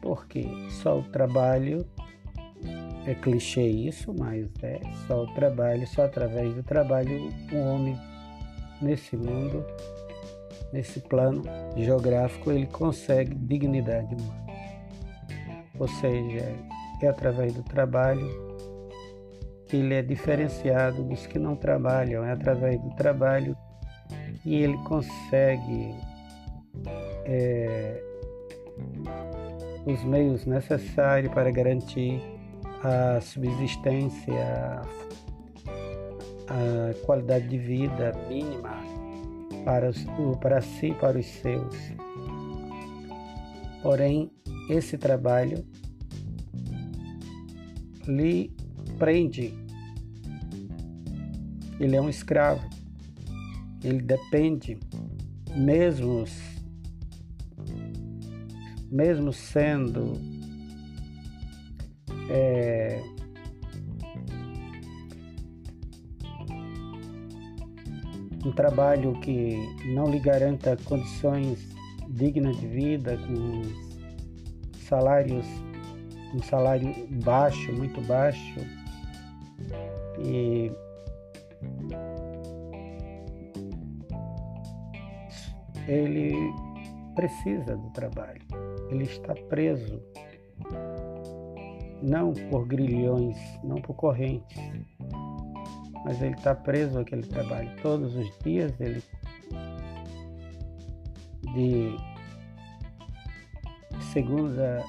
Porque 0.00 0.48
só 0.82 1.00
o 1.00 1.02
trabalho, 1.02 1.86
é 3.10 3.14
clichê 3.14 3.66
isso, 3.66 4.14
mas 4.16 4.48
é 4.62 4.80
só 5.06 5.24
o 5.24 5.34
trabalho, 5.34 5.84
só 5.88 6.04
através 6.04 6.54
do 6.54 6.62
trabalho 6.62 7.28
o 7.52 7.56
um 7.56 7.74
homem 7.74 7.98
nesse 8.80 9.16
mundo, 9.16 9.64
nesse 10.72 11.00
plano 11.00 11.42
geográfico, 11.76 12.52
ele 12.52 12.66
consegue 12.66 13.34
dignidade 13.34 14.14
humana. 14.14 14.46
Ou 15.76 15.88
seja, 15.88 16.54
é 17.02 17.08
através 17.08 17.52
do 17.52 17.64
trabalho 17.64 18.28
que 19.66 19.76
ele 19.76 19.94
é 19.94 20.02
diferenciado 20.02 21.02
dos 21.02 21.26
que 21.26 21.38
não 21.38 21.56
trabalham, 21.56 22.24
é 22.24 22.30
através 22.30 22.80
do 22.80 22.90
trabalho 22.90 23.56
que 24.42 24.54
ele 24.54 24.76
consegue 24.84 25.94
é, 27.24 28.02
os 29.84 30.04
meios 30.04 30.46
necessários 30.46 31.32
para 31.32 31.50
garantir 31.50 32.39
a 32.82 33.20
subsistência, 33.20 34.82
a 36.48 36.94
qualidade 37.04 37.48
de 37.48 37.58
vida 37.58 38.12
mínima 38.28 38.82
para, 39.64 39.90
os, 39.90 40.04
para 40.40 40.60
si 40.60 40.88
e 40.88 40.94
para 40.94 41.18
os 41.18 41.26
seus. 41.26 41.76
Porém, 43.82 44.30
esse 44.68 44.96
trabalho 44.98 45.64
lhe 48.06 48.54
prende. 48.98 49.54
Ele 51.78 51.96
é 51.96 52.00
um 52.00 52.08
escravo. 52.08 52.68
Ele 53.82 54.02
depende, 54.02 54.78
mesmo, 55.56 56.24
mesmo 58.90 59.32
sendo 59.32 60.39
é, 62.30 63.02
um 68.44 68.52
trabalho 68.52 69.12
que 69.20 69.58
não 69.86 70.10
lhe 70.10 70.18
garanta 70.18 70.76
condições 70.84 71.68
dignas 72.08 72.58
de 72.58 72.66
vida, 72.66 73.18
com 73.18 73.62
salários 74.86 75.46
um 76.34 76.42
salário 76.42 76.94
baixo, 77.24 77.72
muito 77.72 78.00
baixo. 78.02 78.60
E 80.18 80.70
ele 85.88 86.34
precisa 87.14 87.76
do 87.76 87.90
trabalho. 87.90 88.40
Ele 88.90 89.04
está 89.04 89.34
preso 89.48 90.00
não 92.02 92.32
por 92.50 92.66
grilhões, 92.66 93.36
não 93.62 93.76
por 93.76 93.94
correntes, 93.94 94.58
mas 96.04 96.20
ele 96.22 96.34
está 96.34 96.54
preso 96.54 96.98
àquele 96.98 97.26
trabalho. 97.26 97.70
Todos 97.82 98.14
os 98.16 98.38
dias 98.38 98.72
ele 98.80 99.02
de 101.54 101.96
segunda 104.12 104.84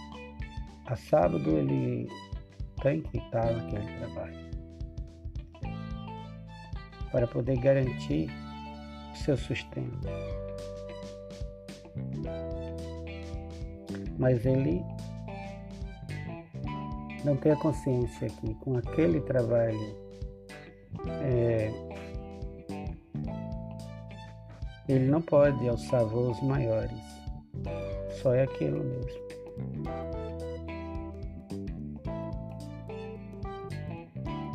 a 0.87 0.95
sábado 0.95 1.57
ele 1.57 2.07
tem 2.81 3.01
que 3.01 3.17
estar 3.17 3.51
naquele 3.51 3.97
trabalho 3.97 4.51
para 7.11 7.27
poder 7.27 7.57
garantir 7.59 8.29
o 9.11 9.17
seu 9.17 9.37
sustento. 9.37 10.07
Mas 14.17 14.45
ele 14.45 14.83
não 17.23 17.35
tem 17.35 17.51
a 17.51 17.55
consciência 17.55 18.27
que 18.27 18.53
com 18.55 18.77
aquele 18.77 19.21
trabalho 19.21 19.95
é, 21.21 21.71
ele 24.87 25.07
não 25.07 25.21
pode 25.21 25.67
alçar 25.67 26.03
voos 26.05 26.41
maiores. 26.41 26.91
Só 28.21 28.33
é 28.33 28.43
aquilo 28.43 28.83
mesmo. 28.83 29.21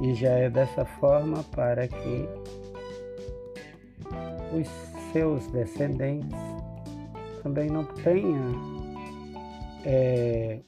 E 0.02 0.14
já 0.14 0.30
é 0.30 0.50
dessa 0.50 0.84
forma 0.84 1.42
para 1.54 1.88
que 1.88 2.28
os 4.52 4.68
seus 5.12 5.46
descendentes 5.48 6.38
também 7.42 7.70
não 7.70 7.84
tenham, 7.84 8.52
é, 9.84 10.60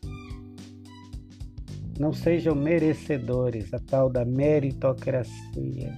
não 1.99 2.13
sejam 2.13 2.55
merecedores, 2.55 3.75
a 3.75 3.79
tal 3.81 4.09
da 4.09 4.25
meritocracia. 4.25 5.97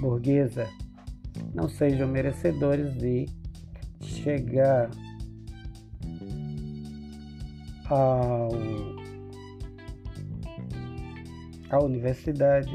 Burguesa, 0.00 0.68
não 1.54 1.68
sejam 1.68 2.06
merecedores 2.06 2.94
de 2.98 3.26
chegar 4.02 4.90
ao, 7.88 8.50
à 11.70 11.82
universidade 11.82 12.70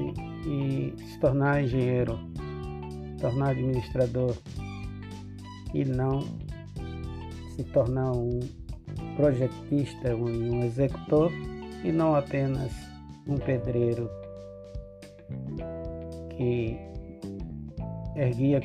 e 0.48 0.94
se 0.98 1.20
tornar 1.20 1.64
engenheiro, 1.64 2.18
tornar 3.20 3.52
administrador 3.52 4.36
e 5.74 5.86
não 5.86 6.22
se 7.56 7.64
tornar 7.66 8.12
um 8.12 8.40
projetista, 9.20 10.16
um 10.16 10.64
executor 10.64 11.30
e 11.84 11.92
não 11.92 12.16
apenas 12.16 12.72
um 13.28 13.36
pedreiro 13.36 14.10
que 16.38 16.78
erguia 18.16 18.62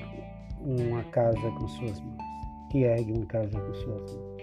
uma 0.60 1.02
casa 1.10 1.50
com 1.58 1.66
suas 1.66 2.00
mãos, 2.00 2.22
que 2.70 2.84
ergue 2.84 3.12
uma 3.14 3.26
casa 3.26 3.50
com 3.50 3.74
suas 3.74 4.12
mãos. 4.12 4.34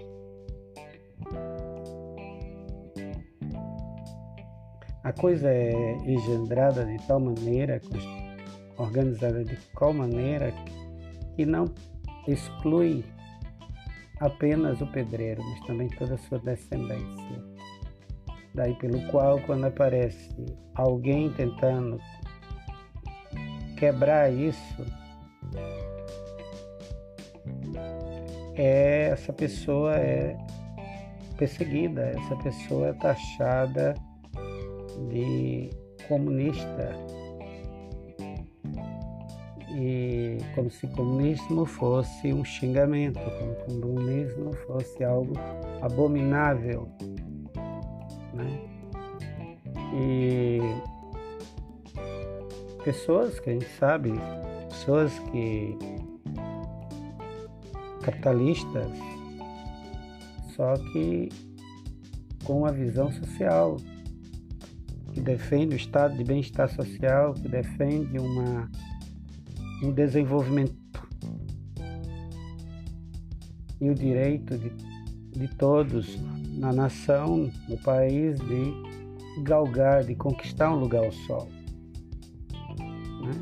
A 5.04 5.12
coisa 5.14 5.48
é 5.48 5.96
engendrada 6.04 6.84
de 6.84 6.98
tal 7.06 7.20
maneira, 7.20 7.80
organizada 8.76 9.42
de 9.42 9.56
qual 9.74 9.94
maneira, 9.94 10.52
que 11.36 11.46
não 11.46 11.64
exclui 12.28 13.02
apenas 14.22 14.80
o 14.80 14.86
pedreiro, 14.86 15.42
mas 15.42 15.60
também 15.66 15.88
toda 15.88 16.14
a 16.14 16.18
sua 16.18 16.38
descendência. 16.38 17.42
Daí 18.54 18.74
pelo 18.76 19.00
qual, 19.10 19.40
quando 19.40 19.64
aparece 19.64 20.30
alguém 20.74 21.32
tentando 21.32 21.98
quebrar 23.76 24.32
isso, 24.32 24.86
é, 28.54 29.08
essa 29.12 29.32
pessoa 29.32 29.96
é 29.96 30.36
perseguida, 31.36 32.12
essa 32.16 32.36
pessoa 32.36 32.88
é 32.88 32.92
taxada 32.92 33.94
de 35.08 35.70
comunista. 36.06 36.94
E 39.74 40.38
como 40.54 40.70
se 40.70 40.86
comunismo 40.88 41.64
fosse 41.64 42.32
um 42.32 42.44
xingamento, 42.44 43.18
como 43.18 43.52
o 43.52 43.80
comunismo 43.80 44.52
fosse 44.66 45.02
algo 45.02 45.32
abominável. 45.80 46.88
Né? 48.34 48.60
E 49.94 50.58
pessoas 52.84 53.40
que 53.40 53.50
a 53.50 53.52
gente 53.54 53.68
sabe, 53.78 54.12
pessoas 54.68 55.18
que 55.30 55.76
capitalistas, 58.02 58.90
só 60.56 60.74
que 60.92 61.28
com 62.44 62.58
uma 62.58 62.72
visão 62.72 63.10
social, 63.12 63.76
que 65.12 65.20
defende 65.20 65.74
o 65.74 65.76
estado 65.76 66.16
de 66.16 66.24
bem-estar 66.24 66.68
social, 66.68 67.34
que 67.34 67.48
defende 67.48 68.18
uma, 68.18 68.70
um 69.82 69.90
desenvolvimento 69.92 70.74
e 73.80 73.90
o 73.90 73.94
direito 73.94 74.56
de, 74.56 74.70
de 75.30 75.48
todos 75.56 76.16
na 76.56 76.72
nação, 76.72 77.50
no 77.68 77.76
país, 77.78 78.38
de 78.38 79.42
galgar, 79.42 80.04
de 80.04 80.14
conquistar 80.14 80.72
um 80.72 80.78
lugar 80.78 81.04
ao 81.04 81.12
sol. 81.12 81.48
Né? 82.78 83.32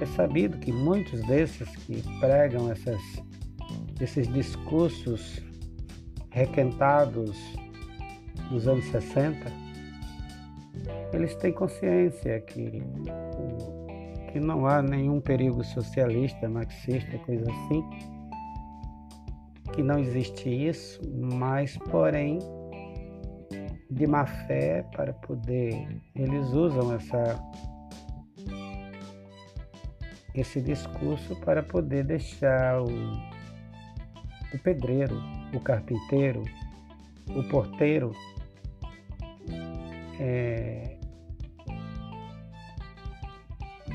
É 0.00 0.06
sabido 0.06 0.58
que 0.58 0.70
muitos 0.70 1.22
desses 1.26 1.68
que 1.76 2.02
pregam 2.20 2.70
essas, 2.70 3.00
esses 4.00 4.28
discursos 4.28 5.40
requentados 6.30 7.36
dos 8.50 8.68
anos 8.68 8.84
60, 8.86 9.50
eles 11.12 11.34
têm 11.36 11.52
consciência 11.52 12.40
que, 12.42 12.82
que 14.28 14.38
não 14.40 14.66
há 14.66 14.82
nenhum 14.82 15.20
perigo 15.20 15.64
socialista, 15.64 16.48
marxista, 16.48 17.18
coisa 17.18 17.44
assim, 17.50 17.84
que 19.72 19.82
não 19.82 19.98
existe 19.98 20.48
isso, 20.48 21.00
mas, 21.14 21.76
porém, 21.90 22.38
de 23.90 24.06
má 24.06 24.26
fé 24.26 24.84
para 24.94 25.12
poder, 25.12 26.00
eles 26.14 26.48
usam 26.48 26.94
essa 26.94 27.38
esse 30.34 30.60
discurso 30.60 31.34
para 31.40 31.64
poder 31.64 32.04
deixar 32.04 32.80
o, 32.80 32.86
o 32.86 34.58
pedreiro, 34.62 35.20
o 35.52 35.58
carpinteiro, 35.58 36.44
o 37.34 37.42
porteiro 37.44 38.12
é, 40.20 40.97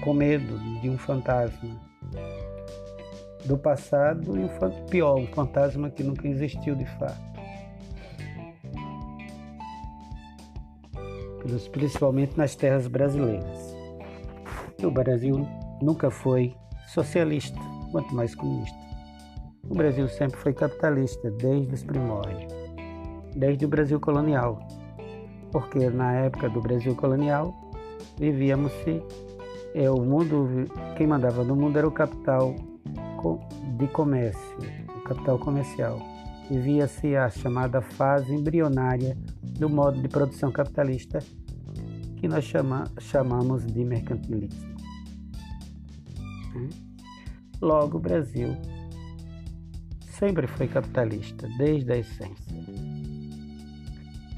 com 0.03 0.13
medo 0.13 0.59
de 0.81 0.89
um 0.89 0.97
fantasma 0.97 1.79
do 3.45 3.57
passado 3.57 4.37
e 4.37 4.43
um 4.43 4.85
pior, 4.87 5.17
um 5.17 5.27
fantasma 5.27 5.89
que 5.89 6.03
nunca 6.03 6.27
existiu 6.27 6.75
de 6.75 6.85
fato. 6.85 7.33
Principalmente 11.71 12.37
nas 12.37 12.55
terras 12.55 12.87
brasileiras. 12.87 13.75
O 14.81 14.91
Brasil 14.91 15.47
nunca 15.81 16.09
foi 16.09 16.55
socialista, 16.87 17.59
quanto 17.91 18.13
mais 18.13 18.35
comunista. 18.35 18.77
O 19.69 19.75
Brasil 19.75 20.07
sempre 20.09 20.37
foi 20.37 20.53
capitalista, 20.53 21.31
desde 21.31 21.73
os 21.73 21.83
primórdios, 21.83 22.53
desde 23.35 23.65
o 23.65 23.67
Brasil 23.67 23.99
colonial, 23.99 24.59
porque 25.51 25.89
na 25.89 26.13
época 26.13 26.49
do 26.49 26.61
Brasil 26.61 26.95
colonial 26.95 27.53
vivíamos-se, 28.17 29.01
é, 29.73 29.89
o 29.89 30.01
mundo, 30.01 30.65
quem 30.95 31.07
mandava 31.07 31.43
no 31.43 31.55
mundo 31.55 31.77
era 31.77 31.87
o 31.87 31.91
capital 31.91 32.55
de 33.77 33.87
comércio, 33.87 34.57
o 34.97 35.01
capital 35.01 35.39
comercial. 35.39 35.99
Vivia-se 36.49 37.15
a 37.15 37.29
chamada 37.29 37.81
fase 37.81 38.33
embrionária 38.33 39.17
do 39.41 39.69
modo 39.69 40.01
de 40.01 40.07
produção 40.07 40.51
capitalista, 40.51 41.19
que 42.17 42.27
nós 42.27 42.43
chama, 42.43 42.83
chamamos 42.99 43.65
de 43.65 43.83
mercantilismo. 43.83 44.73
Logo, 47.61 47.97
o 47.97 48.01
Brasil 48.01 48.55
sempre 50.09 50.47
foi 50.47 50.67
capitalista, 50.67 51.47
desde 51.57 51.91
a 51.93 51.97
essência. 51.97 52.53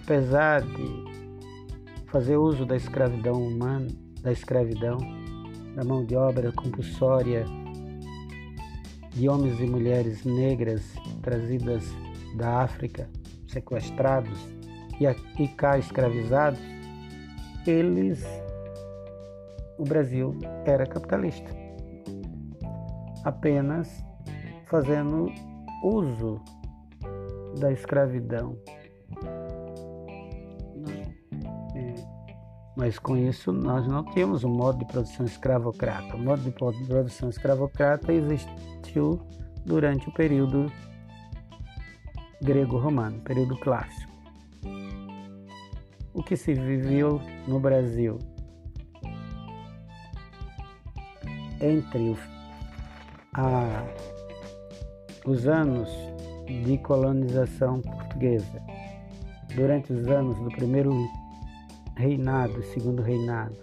Apesar 0.04 0.62
de 0.62 2.06
fazer 2.06 2.38
uso 2.38 2.66
da 2.66 2.76
escravidão 2.76 3.34
humana, 3.34 3.88
da 4.22 4.32
escravidão, 4.32 4.98
da 5.76 5.84
mão 5.84 6.06
de 6.06 6.16
obra 6.16 6.52
compulsória 6.54 7.46
de 9.12 9.30
homens 9.30 9.60
e 9.60 9.66
mulheres 9.66 10.24
negras 10.24 10.82
trazidas 11.22 11.84
da 12.36 12.62
África, 12.62 13.10
sequestrados 13.48 14.40
e, 15.00 15.42
e 15.42 15.48
cá 15.50 15.78
escravizados, 15.78 16.60
eles, 17.66 18.24
o 19.78 19.84
Brasil 19.84 20.38
era 20.66 20.86
capitalista, 20.86 21.50
apenas 23.24 24.04
fazendo 24.66 25.32
uso 25.84 26.42
da 27.60 27.72
escravidão. 27.72 28.58
Mas 32.76 33.00
com 33.00 33.16
isso 33.16 33.52
nós 33.52 33.88
não 33.88 34.04
tínhamos 34.04 34.44
um 34.44 34.50
modo 34.50 34.80
de 34.80 34.86
produção 34.86 35.26
escravocrata. 35.26 36.16
O 36.16 36.20
modo 36.20 36.42
de 36.42 36.52
produção 36.52 37.30
escravocrata 37.30 38.12
existiu 38.12 39.22
durante 39.66 40.10
o 40.10 40.14
período 40.14 40.72
grego-romano, 42.42 43.20
período 43.22 43.58
clássico. 43.58 44.14
O 46.14 46.24
que 46.24 46.36
se 46.36 46.54
viveu 46.54 47.22
no 47.48 47.60
Brasil 47.60 48.20
entre 51.60 52.18
a, 53.34 53.84
os 55.26 55.48
anos 55.48 55.90
de 56.46 56.78
colonização 56.80 57.82
portuguesa, 57.82 58.62
durante 59.56 59.92
os 59.92 60.08
anos 60.08 60.38
do 60.40 60.50
primeiro 60.50 60.92
reinado, 61.96 62.64
segundo 62.64 63.02
reinado, 63.02 63.56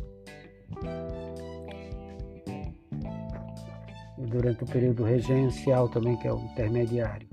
e 4.19 4.27
durante 4.27 4.65
o 4.65 4.67
período 4.67 5.05
regencial 5.05 5.89
também, 5.89 6.17
que 6.17 6.29
é 6.29 6.33
o 6.33 6.39
intermediário, 6.39 7.29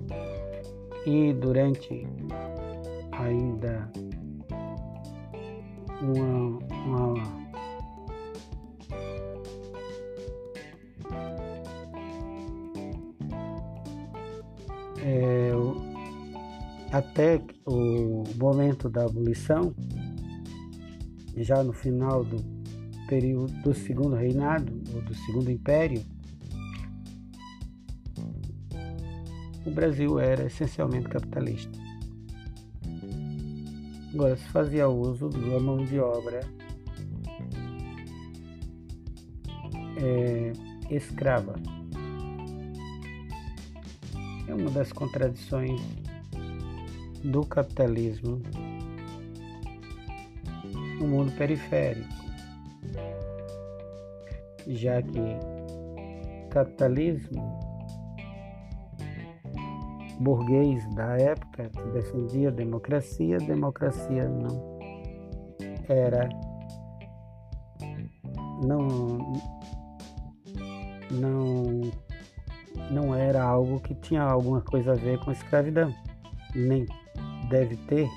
e 1.06 1.34
durante 1.34 2.08
ainda 3.12 3.90
uma, 6.02 6.60
uma 6.86 7.40
é, 15.04 15.52
até 16.92 17.42
o 17.66 18.24
momento 18.38 18.90
da 18.90 19.06
abolição, 19.06 19.74
já 21.44 21.64
no 21.64 21.74
final 21.74 22.24
do 22.24 22.38
período 23.08 23.52
do 23.64 23.74
segundo 23.74 24.16
reinado, 24.16 24.72
ou 24.94 25.02
do 25.02 25.14
segundo 25.16 25.50
império, 25.50 26.04
o 29.66 29.72
Brasil 29.72 30.20
era 30.20 30.46
essencialmente 30.46 31.08
capitalista. 31.10 31.78
Agora 34.14 34.36
se 34.36 34.48
fazia 34.50 34.88
uso 34.88 35.30
da 35.30 35.60
mão 35.60 35.78
de 35.86 36.00
obra 36.00 36.42
é, 39.98 40.52
escrava. 40.90 41.56
É 44.48 44.54
uma 44.54 44.72
das 44.72 44.92
contradições 44.92 45.80
do 47.24 47.46
capitalismo 47.46 48.42
no 51.00 51.08
mundo 51.08 51.32
periférico, 51.34 52.08
já 54.68 55.02
que 55.02 55.40
capitalismo 56.50 57.60
burguês 60.20 60.86
da 60.96 61.16
época 61.18 61.70
que 61.70 61.90
defendia 61.92 62.50
a 62.50 62.52
democracia, 62.52 63.38
a 63.38 63.46
democracia 63.46 64.28
não 64.28 64.80
era 65.88 66.30
não 68.66 68.88
não 71.12 71.82
não 72.92 73.16
era 73.16 73.44
algo 73.44 73.80
que 73.80 73.94
tinha 73.96 74.24
alguma 74.24 74.62
coisa 74.62 74.92
a 74.92 74.96
ver 74.96 75.20
com 75.20 75.32
escravidão, 75.32 75.94
nem 76.56 76.86
deve 77.50 77.78
ter. 77.88 78.10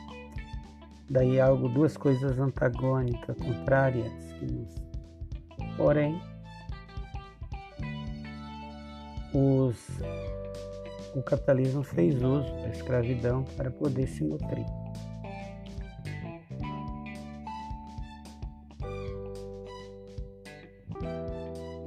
Daí 1.10 1.40
algo 1.40 1.68
duas 1.68 1.96
coisas 1.96 2.38
antagônicas, 2.38 3.36
contrárias, 3.36 4.12
porém 5.76 6.20
os 9.34 9.76
o 11.14 11.22
capitalismo 11.22 11.82
fez 11.82 12.14
uso 12.22 12.50
da 12.56 12.68
escravidão 12.68 13.44
para 13.56 13.70
poder 13.70 14.06
se 14.06 14.24
nutrir. 14.24 14.64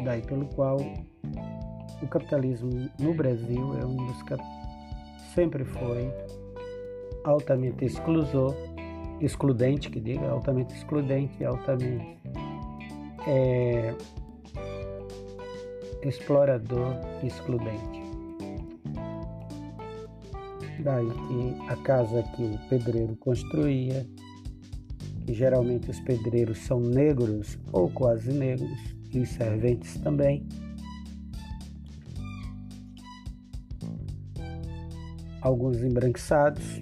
Daí 0.04 0.21
pelo 0.21 0.45
qual 0.49 0.78
o 2.01 2.08
capitalismo 2.08 2.69
no 2.99 3.13
Brasil 3.15 3.80
é 3.82 3.86
um 3.86 3.95
dos 3.95 4.21
cap... 4.23 4.43
sempre 5.34 5.65
foi 5.65 6.13
altamente 7.23 7.86
exclusor, 7.86 8.56
excludente, 9.21 9.89
que 9.89 9.99
diga, 9.99 10.30
altamente 10.30 10.73
excludente 10.75 11.43
altamente 11.43 12.17
é, 13.28 13.93
explorador 16.04 16.95
excludente. 17.23 18.04
Daí 20.80 21.10
que 21.10 21.71
a 21.71 21.75
casa 21.78 22.21
que 22.36 22.43
o 22.43 22.60
pedreiro 22.69 23.15
construía, 23.15 24.06
que 25.25 25.34
geralmente 25.34 25.89
os 25.89 25.99
pedreiros 26.01 26.60
são 26.60 26.80
negros 26.80 27.58
ou 27.71 27.89
quase 27.89 28.32
negros, 28.32 28.95
e 29.12 29.19
os 29.19 29.30
serventes 29.30 29.97
também, 29.99 30.45
alguns 35.41 35.78
embranquiçados. 35.78 36.82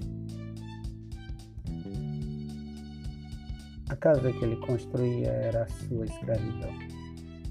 Casa 4.03 4.33
que 4.33 4.43
ele 4.43 4.57
construía 4.57 5.29
era 5.29 5.63
a 5.63 5.67
sua 5.69 6.03
escravidão, 6.03 6.73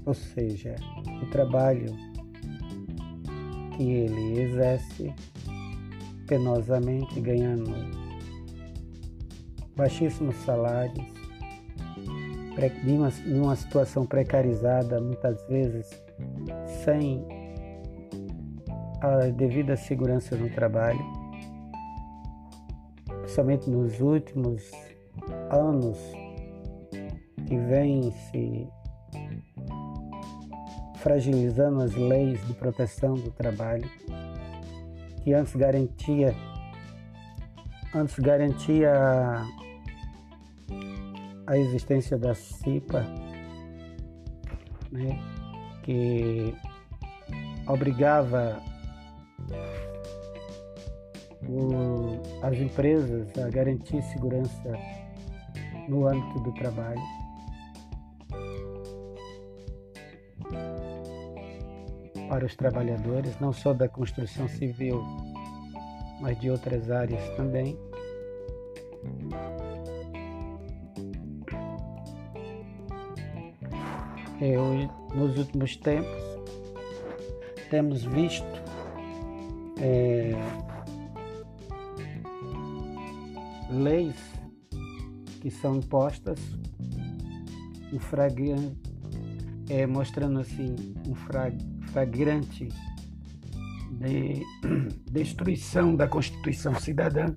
ou 0.05 0.13
seja, 0.13 0.75
o 1.23 1.25
trabalho 1.31 1.87
que 3.75 3.83
ele 3.83 4.39
exerce 4.39 5.11
penosamente, 6.27 7.19
ganhando 7.19 7.73
baixíssimos 9.75 10.35
salários, 10.45 11.03
em 13.25 13.39
uma 13.39 13.55
situação 13.55 14.05
precarizada, 14.05 15.01
muitas 15.01 15.43
vezes 15.47 15.89
sem 16.83 17.25
a 19.01 19.25
devida 19.31 19.75
segurança 19.75 20.35
no 20.35 20.51
trabalho, 20.51 21.03
principalmente 23.23 23.67
nos 23.71 23.99
últimos 23.99 24.71
anos 25.49 25.97
que 27.53 27.57
vem 27.57 28.11
se 28.11 28.67
fragilizando 30.95 31.83
as 31.83 31.93
leis 31.93 32.43
de 32.47 32.53
proteção 32.55 33.13
do 33.13 33.29
trabalho 33.29 33.87
que 35.23 35.33
antes 35.33 35.55
garantia 35.55 36.35
antes 37.93 38.17
garantia 38.17 38.91
a 41.45 41.57
existência 41.57 42.17
da 42.17 42.33
CIPA, 42.33 43.05
né, 44.91 45.19
que 45.83 46.55
obrigava 47.67 48.59
o, 51.47 52.19
as 52.41 52.57
empresas 52.57 53.27
a 53.37 53.47
garantir 53.49 54.01
segurança 54.01 54.73
no 55.87 56.07
âmbito 56.07 56.39
do 56.39 56.51
trabalho. 56.53 57.22
Para 62.33 62.47
os 62.47 62.55
trabalhadores, 62.55 63.39
não 63.39 63.53
só 63.53 63.73
da 63.73 63.87
construção 63.87 64.47
civil, 64.47 65.03
mas 66.19 66.39
de 66.39 66.49
outras 66.49 66.89
áreas 66.89 67.21
também. 67.35 67.77
Eu, 74.41 74.89
nos 75.13 75.37
últimos 75.37 75.77
tempos, 75.77 76.09
temos 77.69 78.03
visto 78.03 78.63
é, 79.79 80.31
leis 83.69 84.17
que 85.39 85.51
são 85.51 85.75
impostas 85.75 86.39
em 87.91 87.99
é, 89.69 89.85
mostrando 89.85 90.39
assim 90.39 90.75
um 91.07 91.13
flagrante 91.93 92.67
de 93.91 94.41
destruição 95.09 95.95
da 95.95 96.07
Constituição 96.07 96.75
Cidadã, 96.75 97.33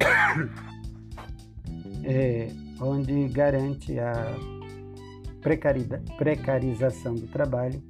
é, 2.04 2.48
onde 2.80 3.28
garante 3.28 3.98
a 3.98 4.12
precarização 6.16 7.14
do 7.14 7.26
trabalho 7.26 7.82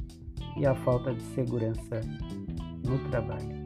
e 0.56 0.66
a 0.66 0.74
falta 0.74 1.14
de 1.14 1.22
segurança 1.34 2.00
no 2.84 2.98
trabalho. 3.10 3.63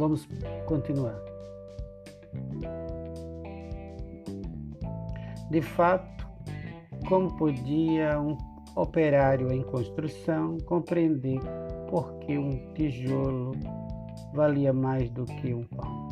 Vamos 0.00 0.26
continuar. 0.64 1.22
De 5.50 5.60
fato, 5.60 6.26
como 7.06 7.36
podia 7.36 8.18
um 8.18 8.34
operário 8.76 9.52
em 9.52 9.62
construção 9.62 10.56
compreender 10.64 11.38
por 11.90 12.18
que 12.20 12.38
um 12.38 12.72
tijolo 12.72 13.52
valia 14.32 14.72
mais 14.72 15.10
do 15.10 15.26
que 15.26 15.52
um 15.52 15.64
pão? 15.64 16.08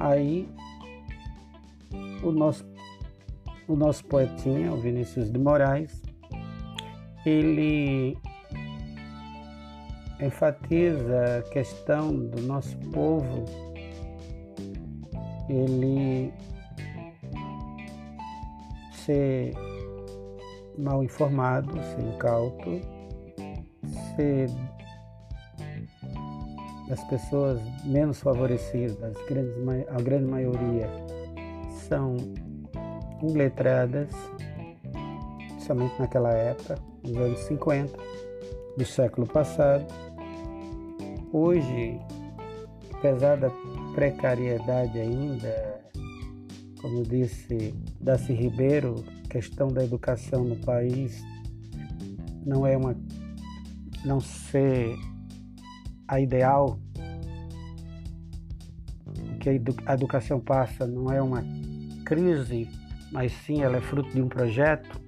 Aí, 0.00 0.46
o 2.22 2.30
nosso 2.30 2.62
o 3.68 3.76
nosso 3.76 4.04
poetinha, 4.06 4.72
o 4.72 4.78
Vinícius 4.78 5.30
de 5.30 5.38
Moraes, 5.38 6.02
ele 7.24 8.16
enfatiza 10.20 11.38
a 11.38 11.42
questão 11.50 12.12
do 12.12 12.42
nosso 12.42 12.76
povo, 12.90 13.44
ele 15.48 16.32
ser 19.04 19.52
mal 20.78 21.04
informado, 21.04 21.72
ser 21.74 22.00
incauto, 22.00 22.80
ser 24.16 24.48
das 26.88 27.04
pessoas 27.04 27.60
menos 27.84 28.18
favorecidas, 28.18 29.14
a 29.90 30.00
grande 30.00 30.24
maioria 30.24 30.88
são 31.86 32.16
letradas, 33.22 34.08
somente 35.58 35.98
naquela 35.98 36.32
época, 36.32 36.78
nos 37.02 37.16
anos 37.16 37.40
50 37.40 37.98
do 38.76 38.84
século 38.84 39.26
passado. 39.26 39.84
Hoje, 41.32 41.98
apesar 42.94 43.36
da 43.36 43.50
precariedade 43.94 44.98
ainda, 44.98 45.80
como 46.80 47.02
disse 47.02 47.74
Darcy 48.00 48.32
Ribeiro, 48.32 49.04
questão 49.28 49.68
da 49.68 49.84
educação 49.84 50.44
no 50.44 50.56
país 50.56 51.22
não 52.46 52.66
é 52.66 52.76
uma 52.76 52.96
não 54.04 54.20
ser 54.20 54.96
a 56.06 56.20
ideal 56.20 56.78
que 59.40 59.50
a 59.50 59.94
educação 59.94 60.40
passa 60.40 60.86
não 60.86 61.12
é 61.12 61.20
uma 61.20 61.44
crise 62.04 62.68
mas 63.12 63.32
sim 63.32 63.62
ela 63.62 63.76
é 63.76 63.80
fruto 63.80 64.10
de 64.10 64.20
um 64.20 64.28
projeto. 64.28 65.00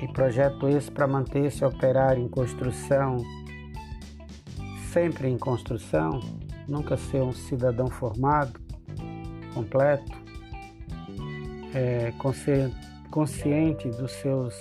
E 0.00 0.08
projeto 0.12 0.68
esse 0.68 0.90
para 0.90 1.06
manter 1.06 1.46
esse 1.46 1.64
operário 1.64 2.22
em 2.22 2.28
construção, 2.28 3.16
sempre 4.92 5.28
em 5.28 5.36
construção, 5.36 6.20
nunca 6.68 6.96
ser 6.96 7.20
um 7.22 7.32
cidadão 7.32 7.88
formado, 7.88 8.60
completo, 9.52 10.16
é, 11.74 12.12
consciente 13.10 13.88
dos 13.88 14.12
seus, 14.12 14.54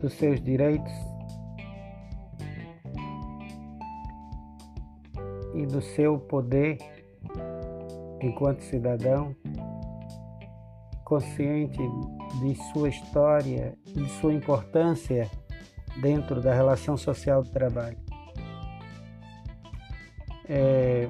dos 0.00 0.12
seus 0.14 0.40
direitos 0.40 0.92
e 5.54 5.66
do 5.66 5.80
seu 5.80 6.18
poder 6.18 6.78
enquanto 8.24 8.62
cidadão, 8.62 9.34
consciente 11.04 11.78
de 12.40 12.54
sua 12.72 12.88
história 12.88 13.76
e 13.86 14.02
de 14.02 14.08
sua 14.20 14.32
importância 14.32 15.30
dentro 16.00 16.40
da 16.40 16.52
relação 16.52 16.96
social 16.96 17.42
do 17.42 17.50
trabalho. 17.50 17.98
É, 20.48 21.08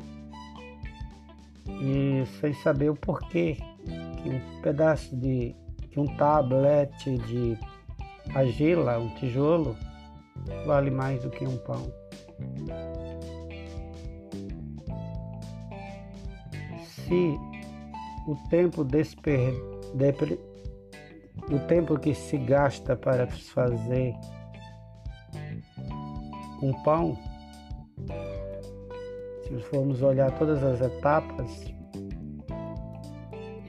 e 1.67 2.25
sem 2.41 2.53
saber 2.55 2.91
o 2.91 2.97
porquê 2.97 3.57
que 4.23 4.29
um 4.29 4.61
pedaço 4.61 5.17
de 5.17 5.55
que 5.91 6.01
um 6.01 6.07
tablet 6.17 6.93
de 7.19 7.59
argila, 8.35 8.99
um 8.99 9.15
tijolo, 9.17 9.77
vale 10.67 10.91
mais 10.91 11.23
do 11.23 11.31
que 11.31 11.47
um 11.47 11.57
pão. 11.59 11.93
Se 17.15 17.41
o 18.27 18.35
tempo 18.49 18.83
desper, 18.83 19.55
depre, 19.95 20.41
o 21.49 21.59
tempo 21.69 21.99
que 21.99 22.13
se 22.13 22.37
gasta 22.37 22.97
para 22.97 23.27
fazer 23.29 24.15
um 26.61 26.73
pão, 26.83 27.17
se 29.47 29.59
formos 29.71 30.03
olhar 30.03 30.37
todas 30.39 30.63
as 30.65 30.81
etapas, 30.81 31.73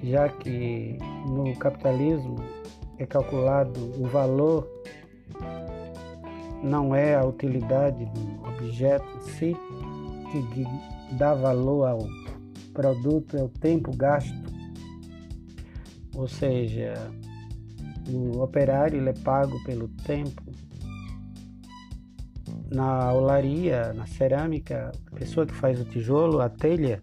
já 0.03 0.29
que 0.29 0.97
no 1.27 1.55
capitalismo 1.57 2.37
é 2.97 3.05
calculado 3.05 3.79
o 4.01 4.07
valor, 4.07 4.67
não 6.63 6.95
é 6.95 7.15
a 7.15 7.23
utilidade 7.23 8.05
do 8.05 8.47
objeto 8.47 9.05
em 9.17 9.21
si, 9.21 9.57
que 10.31 11.15
dá 11.15 11.35
valor 11.35 11.85
ao 11.87 11.99
produto, 12.75 13.37
é 13.37 13.43
o 13.43 13.49
tempo 13.49 13.95
gasto. 13.95 14.53
Ou 16.13 16.27
seja, 16.27 16.93
o 18.09 18.41
operário 18.41 18.99
ele 18.99 19.09
é 19.09 19.13
pago 19.13 19.57
pelo 19.63 19.87
tempo. 19.87 20.43
Na 22.71 23.13
olaria, 23.13 23.93
na 23.93 24.05
cerâmica, 24.05 24.91
a 25.11 25.15
pessoa 25.15 25.45
que 25.45 25.53
faz 25.53 25.79
o 25.79 25.85
tijolo, 25.85 26.41
a 26.41 26.49
telha, 26.49 27.01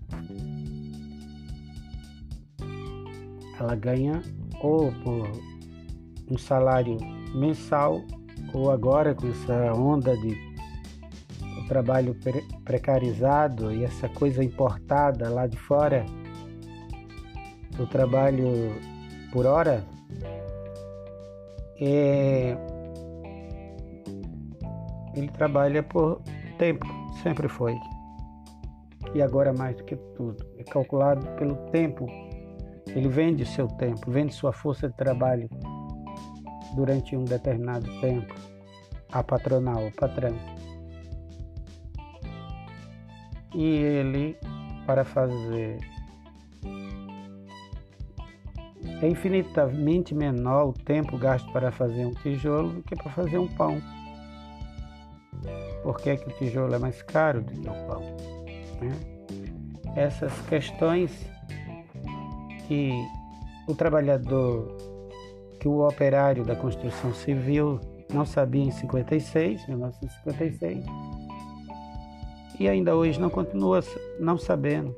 ela 3.59 3.75
ganha 3.75 4.21
ou 4.61 4.93
por 5.03 5.31
um 6.31 6.37
salário 6.37 6.99
mensal 7.35 8.03
ou 8.53 8.71
agora 8.71 9.15
com 9.15 9.29
essa 9.29 9.73
onda 9.73 10.17
de 10.17 10.52
o 11.63 11.69
trabalho 11.69 12.17
precarizado 12.65 13.73
e 13.73 13.85
essa 13.85 14.09
coisa 14.09 14.43
importada 14.43 15.29
lá 15.31 15.47
de 15.47 15.57
fora, 15.57 16.05
o 17.79 17.87
trabalho 17.87 18.75
por 19.33 19.47
hora, 19.47 19.85
é, 21.81 22.57
ele 25.15 25.29
trabalha 25.29 25.83
por 25.83 26.21
tempo, 26.59 26.87
sempre 27.23 27.49
foi. 27.49 27.75
E 29.15 29.23
agora 29.23 29.53
mais 29.53 29.77
do 29.77 29.85
que 29.85 29.97
tudo. 30.17 30.45
É 30.59 30.65
calculado 30.65 31.27
pelo 31.37 31.57
tempo. 31.71 32.07
Ele 32.89 33.09
vende 33.09 33.45
seu 33.45 33.67
tempo, 33.69 34.11
vende 34.11 34.35
sua 34.35 34.53
força 34.53 34.89
de 34.89 34.97
trabalho 34.97 35.49
durante 36.75 37.17
um 37.17 37.25
determinado 37.25 37.87
tempo. 38.01 38.35
A 39.13 39.23
patronal, 39.23 39.87
o 39.87 39.93
patrão. 39.93 40.35
E 43.55 43.65
ele, 43.65 44.37
para 44.87 45.05
fazer 45.05 45.79
É 49.03 49.09
infinitamente 49.09 50.15
menor 50.15 50.69
o 50.69 50.73
tempo 50.73 51.19
gasto 51.19 51.51
para 51.53 51.73
fazer 51.73 52.07
um 52.07 52.15
tijolo 52.15 52.69
do 52.69 52.83
que 52.83 52.95
para 52.95 53.11
fazer 53.11 53.37
um 53.37 53.49
pão. 53.49 53.83
Por 55.83 55.97
que, 55.97 56.11
é 56.11 56.17
que 56.17 56.29
o 56.29 56.33
tijolo 56.39 56.73
é 56.73 56.79
mais 56.79 57.03
caro 57.03 57.43
do 57.43 57.53
que 57.53 57.69
o 57.69 57.87
pão? 57.89 58.01
Né? 58.81 58.93
Essas 59.97 60.33
questões 60.43 61.11
que 62.69 62.93
o 63.67 63.75
trabalhador, 63.75 64.77
que 65.59 65.67
o 65.67 65.85
operário 65.85 66.45
da 66.45 66.55
construção 66.55 67.13
civil 67.13 67.81
não 68.15 68.25
sabia 68.25 68.63
em 68.63 68.71
56, 68.71 69.67
1956, 69.67 70.85
e 72.59 72.69
ainda 72.69 72.95
hoje 72.95 73.21
não 73.21 73.31
continua 73.31 73.81
não 74.19 74.39
sabendo, 74.39 74.95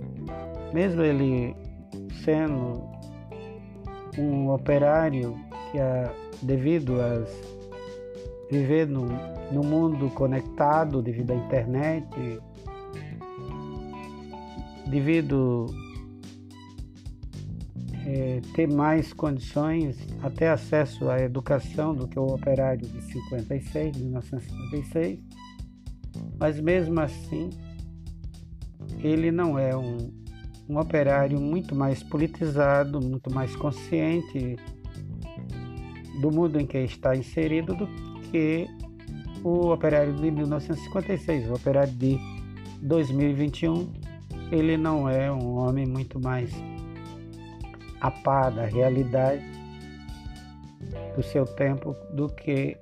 mesmo 0.73 1.03
ele 1.03 1.55
sendo 2.25 2.83
um 4.19 4.51
operário 4.51 5.37
que, 5.71 5.79
devido 6.45 7.01
a 7.01 7.25
viver 8.51 8.87
no, 8.87 9.07
no 9.51 9.63
mundo 9.63 10.11
conectado, 10.11 11.03
devido 11.03 11.33
à 11.33 11.35
internet, 11.35 12.07
devido 14.87 15.67
é, 18.07 18.41
ter 18.55 18.69
mais 18.69 19.13
condições, 19.13 19.97
até 20.23 20.51
acesso 20.51 21.09
à 21.09 21.21
educação 21.21 21.95
do 21.95 22.07
que 22.07 22.19
o 22.19 22.27
operário 22.27 22.87
de 22.87 23.03
56, 23.03 23.97
1956, 23.97 25.19
mas 26.39 26.61
mesmo 26.61 27.01
assim 27.01 27.51
ele 28.99 29.31
não 29.31 29.59
é 29.59 29.77
um, 29.77 30.11
um 30.69 30.79
operário 30.79 31.41
muito 31.41 31.75
mais 31.75 32.03
politizado, 32.03 33.01
muito 33.01 33.33
mais 33.33 33.55
consciente 33.57 34.57
do 36.21 36.31
mundo 36.31 36.61
em 36.61 36.67
que 36.67 36.79
está 36.79 37.15
inserido 37.15 37.75
do 37.75 37.87
que 38.31 38.67
o 39.43 39.73
operário 39.73 40.15
de 40.15 40.31
1956. 40.31 41.51
O 41.51 41.55
operário 41.55 41.93
de 41.93 42.19
2021, 42.83 43.93
ele 44.51 44.77
não 44.77 45.09
é 45.09 45.31
um 45.31 45.57
homem 45.59 45.87
muito 45.87 46.19
mais 46.19 46.51
a 48.01 48.11
par 48.11 48.51
da 48.51 48.65
realidade 48.67 49.54
do 51.15 51.23
seu 51.23 51.45
tempo 51.45 51.97
do 52.13 52.29
que 52.29 52.77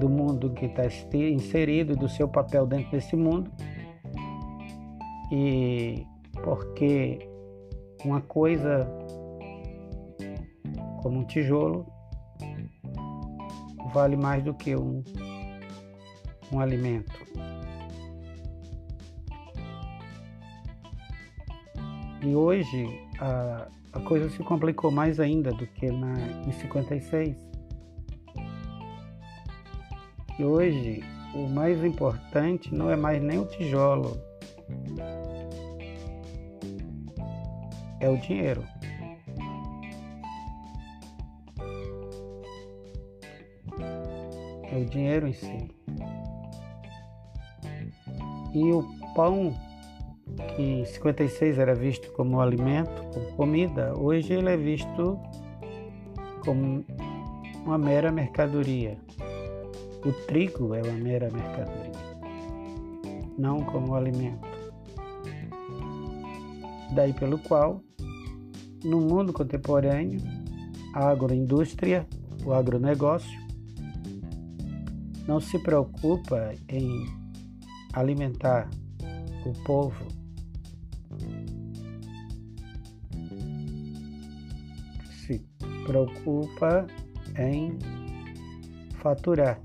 do 0.00 0.08
mundo 0.08 0.50
que 0.50 0.66
está 0.66 0.84
inserido, 1.14 1.96
do 1.96 2.08
seu 2.08 2.28
papel 2.28 2.66
dentro 2.66 2.90
desse 2.90 3.16
mundo. 3.16 3.50
E 5.30 6.06
porque 6.42 7.18
uma 8.04 8.20
coisa 8.20 8.88
como 11.02 11.20
um 11.20 11.24
tijolo 11.24 11.86
vale 13.92 14.16
mais 14.16 14.42
do 14.42 14.54
que 14.54 14.76
um, 14.76 15.02
um 16.52 16.60
alimento. 16.60 17.12
E 22.22 22.34
hoje 22.34 22.88
a, 23.20 23.68
a 23.92 24.00
coisa 24.00 24.28
se 24.30 24.42
complicou 24.42 24.90
mais 24.90 25.20
ainda 25.20 25.50
do 25.52 25.66
que 25.66 25.90
na, 25.90 26.14
em 26.46 26.52
56. 26.52 27.36
E 30.38 30.44
hoje 30.44 31.02
o 31.34 31.48
mais 31.48 31.82
importante 31.84 32.74
não 32.74 32.90
é 32.90 32.96
mais 32.96 33.22
nem 33.22 33.38
o 33.38 33.46
tijolo, 33.46 34.20
é 38.00 38.08
o 38.08 38.16
dinheiro. 38.18 38.64
É 44.70 44.78
o 44.78 44.84
dinheiro 44.84 45.28
em 45.28 45.32
si. 45.32 45.70
E 48.54 48.72
o 48.72 48.82
pão, 49.14 49.54
que 50.54 50.62
em 50.62 50.84
56 50.84 51.58
era 51.58 51.74
visto 51.74 52.12
como 52.12 52.40
alimento, 52.40 53.02
como 53.12 53.32
comida, 53.32 53.92
hoje 53.98 54.34
ele 54.34 54.50
é 54.50 54.56
visto 54.56 55.18
como 56.44 56.84
uma 57.64 57.78
mera 57.78 58.12
mercadoria. 58.12 58.98
O 60.06 60.12
trigo 60.26 60.72
é 60.72 60.82
uma 60.82 60.92
mera 60.92 61.28
mercadoria, 61.30 61.92
não 63.36 63.64
como 63.64 63.96
alimento. 63.96 64.46
Daí 66.94 67.12
pelo 67.12 67.38
qual 67.40 67.82
no 68.84 69.00
mundo 69.00 69.32
contemporâneo, 69.32 70.20
a 70.94 71.08
agroindústria, 71.08 72.06
o 72.44 72.52
agronegócio, 72.52 73.36
não 75.26 75.40
se 75.40 75.58
preocupa 75.58 76.54
em 76.68 77.04
alimentar 77.92 78.70
o 79.44 79.52
povo 79.64 80.06
se 85.26 85.44
preocupa 85.84 86.86
em 87.36 87.76
faturar, 89.00 89.60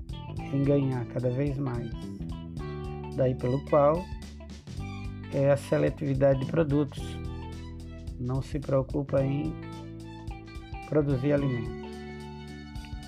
em 0.52 0.62
ganhar 0.62 1.04
cada 1.06 1.30
vez 1.30 1.58
mais. 1.58 1.90
Daí 3.16 3.34
pelo 3.34 3.64
qual 3.66 4.04
é 5.32 5.50
a 5.50 5.56
seletividade 5.56 6.40
de 6.40 6.46
produtos 6.46 7.02
não 8.20 8.40
se 8.42 8.58
preocupa 8.58 9.22
em 9.22 9.52
produzir 10.88 11.32
alimentos, 11.32 11.90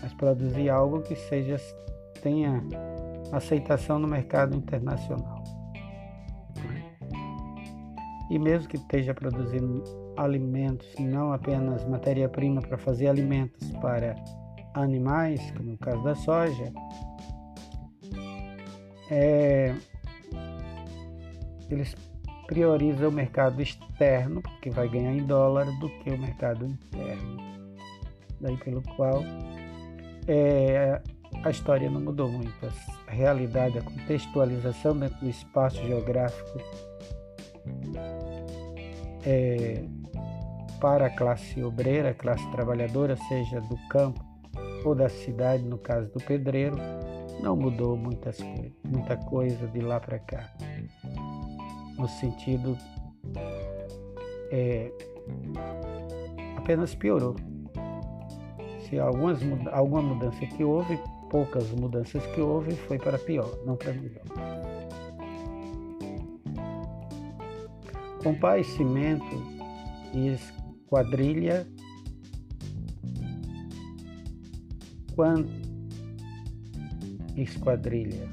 mas 0.03 0.13
produzir 0.15 0.71
algo 0.71 1.03
que 1.03 1.15
seja 1.15 1.57
tenha 2.23 2.63
aceitação 3.33 3.99
no 3.99 4.09
mercado 4.09 4.57
internacional. 4.57 5.43
E 8.31 8.39
mesmo 8.39 8.69
que 8.69 8.77
esteja 8.77 9.13
produzindo 9.13 9.85
alimentos, 10.17 10.89
não 10.99 11.33
apenas 11.33 11.87
matéria-prima 11.87 12.63
para 12.63 12.79
fazer 12.79 13.09
alimentos 13.09 13.71
para 13.83 14.15
animais, 14.73 15.51
como 15.53 15.73
no 15.73 15.79
caso 15.79 16.03
da 16.03 16.15
soja, 16.15 16.73
é, 19.11 19.75
eles 21.71 21.95
prioriza 22.47 23.09
o 23.09 23.13
mercado 23.13 23.61
externo, 23.61 24.43
porque 24.43 24.71
vai 24.71 24.89
ganhar 24.89 25.13
em 25.13 25.25
dólar, 25.27 25.67
do 25.79 25.89
que 26.01 26.11
o 26.11 26.19
mercado 26.19 26.67
interno. 26.67 27.43
Daí 28.41 28.57
pelo 28.59 28.83
qual 28.97 29.23
é, 30.29 31.01
a 31.43 31.51
história 31.51 31.91
não 31.91 32.01
mudou 32.01 32.29
muito. 32.29 32.55
A 33.07 33.11
realidade, 33.11 33.79
a 33.79 33.83
contextualização 33.83 34.97
dentro 34.97 35.19
do 35.21 35.29
espaço 35.29 35.77
geográfico 35.85 36.59
é, 39.25 39.85
para 40.81 41.07
a 41.07 41.11
classe 41.11 41.63
obreira, 41.63 42.11
a 42.11 42.15
classe 42.15 42.47
trabalhadora, 42.51 43.17
seja 43.29 43.61
do 43.63 43.77
campo 43.89 44.23
ou 44.85 44.95
da 44.95 45.09
cidade, 45.09 45.63
no 45.63 45.79
caso 45.79 46.11
do 46.13 46.21
pedreiro, 46.21 46.77
não 47.45 47.55
mudou 47.55 47.95
muitas, 47.95 48.39
muita 48.83 49.17
coisa 49.19 49.67
de 49.69 49.81
lá 49.81 50.01
para 50.01 50.19
cá. 50.19 50.51
No 51.99 52.09
sentido, 52.09 52.77
é, 54.51 54.91
apenas 56.57 56.95
piorou. 56.95 57.37
Se 58.81 58.99
algumas, 58.99 59.39
alguma 59.71 60.03
mudança 60.03 60.47
que 60.47 60.65
houve, 60.65 60.99
poucas 61.31 61.71
mudanças 61.73 62.25
que 62.29 62.41
houve, 62.41 62.75
foi 62.75 62.99
para 62.99 63.19
pior, 63.19 63.59
não 63.67 63.77
para 63.77 63.93
melhor. 63.93 64.25
Com 68.23 68.35
paz, 68.35 68.67
cimento 68.69 69.25
e 70.15 70.29
esquadrilha, 70.29 71.67
quanto 75.15 75.64
esquadrilha, 77.37 78.29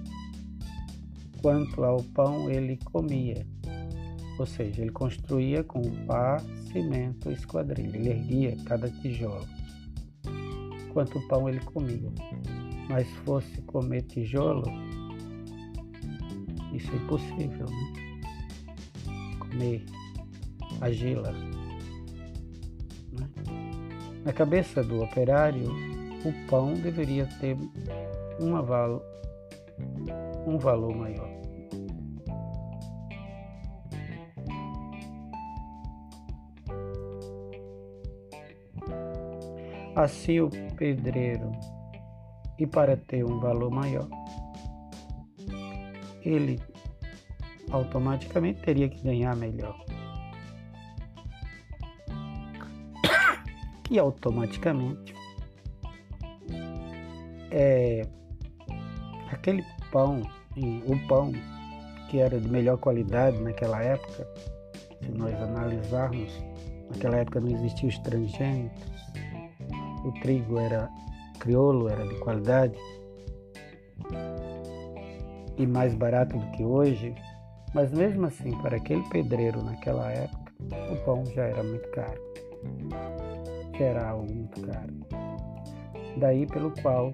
quanto 1.42 1.84
ao 1.84 2.04
pão 2.04 2.50
ele 2.50 2.78
comia, 2.86 3.46
ou 4.38 4.46
seja, 4.46 4.82
ele 4.82 4.92
construía 4.92 5.64
com 5.64 5.82
pá, 6.06 6.40
cimento 6.72 7.32
esquadrilha, 7.32 7.98
ele 7.98 8.10
erguia 8.10 8.58
cada 8.66 8.90
tijolo, 8.90 9.48
quanto 10.94 11.20
pão 11.28 11.50
ele 11.50 11.60
comia. 11.62 12.12
Mas 12.90 13.08
fosse 13.26 13.62
comer 13.62 14.02
tijolo, 14.04 14.64
isso 16.74 16.92
é 16.92 16.96
impossível, 16.96 17.66
né? 17.66 17.94
Comer 19.40 19.86
argila. 20.82 21.32
Né? 23.12 23.30
Na 24.26 24.34
cabeça 24.34 24.84
do 24.84 25.02
operário, 25.02 25.72
o 26.26 26.48
pão 26.50 26.74
deveria 26.74 27.26
ter 27.40 27.58
uma 28.42 28.62
valo, 28.62 29.02
um 30.48 30.58
valor 30.58 30.96
maior. 30.96 31.30
Assim 39.96 40.40
o 40.40 40.50
pedreiro, 40.76 41.52
e 42.58 42.66
para 42.66 42.98
ter 42.98 43.24
um 43.24 43.40
valor 43.40 43.70
maior, 43.70 44.08
ele 46.24 46.60
automaticamente 47.70 48.62
teria 48.62 48.90
que 48.90 49.04
ganhar 49.04 49.36
melhor. 49.36 49.80
E 53.90 54.00
automaticamente 54.00 55.14
é, 57.52 58.08
aquele 59.42 59.66
pão, 59.92 60.22
o 60.86 61.08
pão 61.08 61.34
que 62.10 62.20
era 62.20 62.40
de 62.40 62.48
melhor 62.48 62.78
qualidade 62.78 63.42
naquela 63.42 63.82
época, 63.82 64.28
se 65.02 65.12
nós 65.12 65.34
analisarmos, 65.42 66.32
naquela 66.92 67.18
época 67.18 67.42
não 67.42 67.50
existiam 67.50 67.90
os 67.90 67.98
transgênicos, 68.00 68.84
o 70.06 70.12
trigo 70.22 70.60
era 70.60 70.88
crioulo, 71.40 71.90
era 71.90 72.08
de 72.08 72.16
qualidade 72.20 72.78
e 75.58 75.66
mais 75.66 75.96
barato 75.96 76.38
do 76.38 76.52
que 76.52 76.64
hoje, 76.64 77.16
mas 77.74 77.92
mesmo 77.92 78.28
assim, 78.28 78.52
para 78.62 78.78
aquele 78.78 79.04
pedreiro 79.10 79.64
naquela 79.64 80.12
época, 80.12 80.52
o 80.92 80.96
pão 81.04 81.26
já 81.26 81.46
era 81.46 81.64
muito 81.64 81.90
caro. 81.90 82.22
Já 83.78 83.86
era 83.86 84.10
algo 84.10 84.32
muito 84.32 84.62
caro. 84.62 84.94
Daí 86.18 86.46
pelo 86.46 86.72
qual 86.82 87.14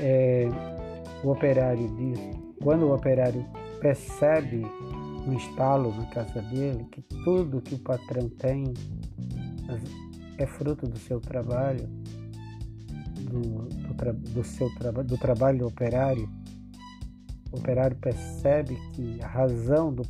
é, 0.00 0.48
o 1.22 1.30
operário 1.30 1.88
diz, 1.96 2.18
quando 2.62 2.86
o 2.86 2.94
operário 2.94 3.44
percebe 3.80 4.64
um 5.26 5.34
estalo 5.34 5.94
na 5.94 6.06
casa 6.06 6.40
dele, 6.42 6.86
que 6.90 7.02
tudo 7.24 7.60
que 7.60 7.74
o 7.74 7.78
patrão 7.78 8.28
tem 8.28 8.72
é 10.38 10.46
fruto 10.46 10.86
do 10.86 10.98
seu 10.98 11.20
trabalho, 11.20 11.86
do, 13.20 13.40
do, 13.68 13.94
tra, 13.94 14.12
do 14.12 14.42
seu 14.42 14.74
traba, 14.74 15.04
do 15.04 15.18
trabalho 15.18 15.58
do 15.58 15.66
operário, 15.66 16.28
o 17.52 17.58
operário 17.58 17.96
percebe 17.96 18.76
que 18.92 19.20
a 19.22 19.26
razão 19.26 19.92
do 19.92 20.02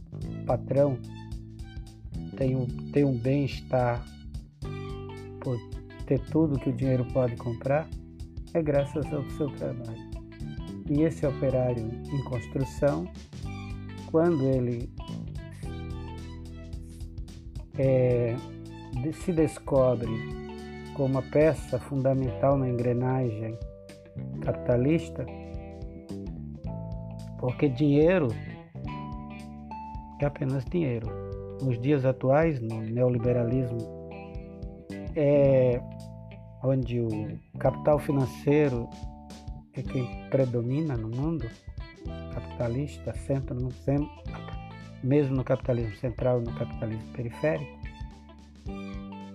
patrão 0.46 0.98
tem 2.36 2.56
um, 2.56 2.66
tem 2.92 3.04
um 3.04 3.16
bem-estar 3.16 4.04
por 5.40 5.58
ter 6.06 6.20
tudo 6.30 6.58
que 6.58 6.70
o 6.70 6.72
dinheiro 6.72 7.04
pode 7.12 7.36
comprar, 7.36 7.88
é 8.54 8.62
graças 8.62 9.06
ao 9.12 9.22
seu 9.30 9.48
trabalho. 9.56 10.10
E 10.88 11.02
esse 11.02 11.24
operário 11.26 11.86
em 12.12 12.24
construção, 12.24 13.06
quando 14.10 14.44
ele 14.44 14.90
é, 17.78 18.34
se 19.12 19.32
descobre 19.32 20.10
como 20.94 21.14
uma 21.14 21.22
peça 21.22 21.78
fundamental 21.78 22.58
na 22.58 22.68
engrenagem 22.68 23.56
capitalista, 24.42 25.24
porque 27.38 27.68
dinheiro 27.68 28.28
é 30.20 30.26
apenas 30.26 30.64
dinheiro. 30.64 31.06
Nos 31.62 31.80
dias 31.80 32.04
atuais, 32.04 32.60
no 32.60 32.80
neoliberalismo, 32.80 33.78
é 35.14 35.80
onde 36.62 37.00
o 37.00 37.38
capital 37.58 37.98
financeiro 37.98 38.88
é 39.72 39.82
quem 39.82 40.28
predomina 40.30 40.96
no 40.96 41.08
mundo 41.08 41.48
capitalista, 42.34 43.14
sempre, 43.14 43.54
no, 43.54 43.70
sempre, 43.70 44.08
mesmo 45.02 45.36
no 45.36 45.44
capitalismo 45.44 45.96
central 45.96 46.40
e 46.40 46.44
no 46.44 46.52
capitalismo 46.52 47.12
periférico, 47.12 47.80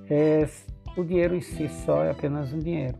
é, 0.10 0.48
o 0.96 1.04
dinheiro 1.04 1.36
em 1.36 1.42
si 1.42 1.68
só 1.86 2.04
é 2.04 2.12
apenas 2.12 2.54
um 2.54 2.60
dinheiro. 2.60 2.98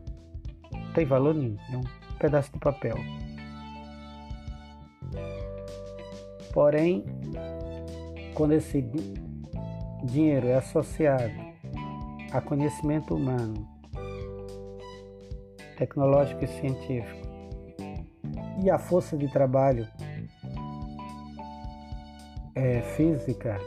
Não 0.72 0.92
tem 0.92 1.04
valor 1.04 1.34
nenhum, 1.34 1.56
é 1.72 1.76
um 1.76 2.16
pedaço 2.18 2.52
de 2.52 2.58
papel. 2.58 2.96
Porém, 6.52 7.04
quando 8.34 8.52
esse 8.52 8.84
dinheiro 10.04 10.46
é 10.48 10.56
associado 10.56 11.34
a 12.32 12.40
conhecimento 12.40 13.14
humano, 13.14 13.75
tecnológico 15.76 16.44
e 16.44 16.48
científico, 16.48 17.26
e 18.62 18.70
a 18.70 18.78
força 18.78 19.16
de 19.16 19.28
trabalho 19.28 19.86
é, 22.54 22.80
física 22.80 23.58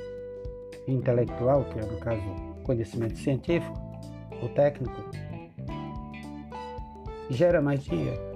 e 0.88 0.91
intelectual, 0.91 1.64
que 1.66 1.80
é 1.80 1.86
no 1.86 1.97
caso 1.99 2.22
conhecimento 2.64 3.18
científico 3.18 3.80
ou 4.41 4.49
técnico, 4.49 5.01
gera 7.30 7.62
mais 7.62 7.84
dinheiro. 7.84 8.30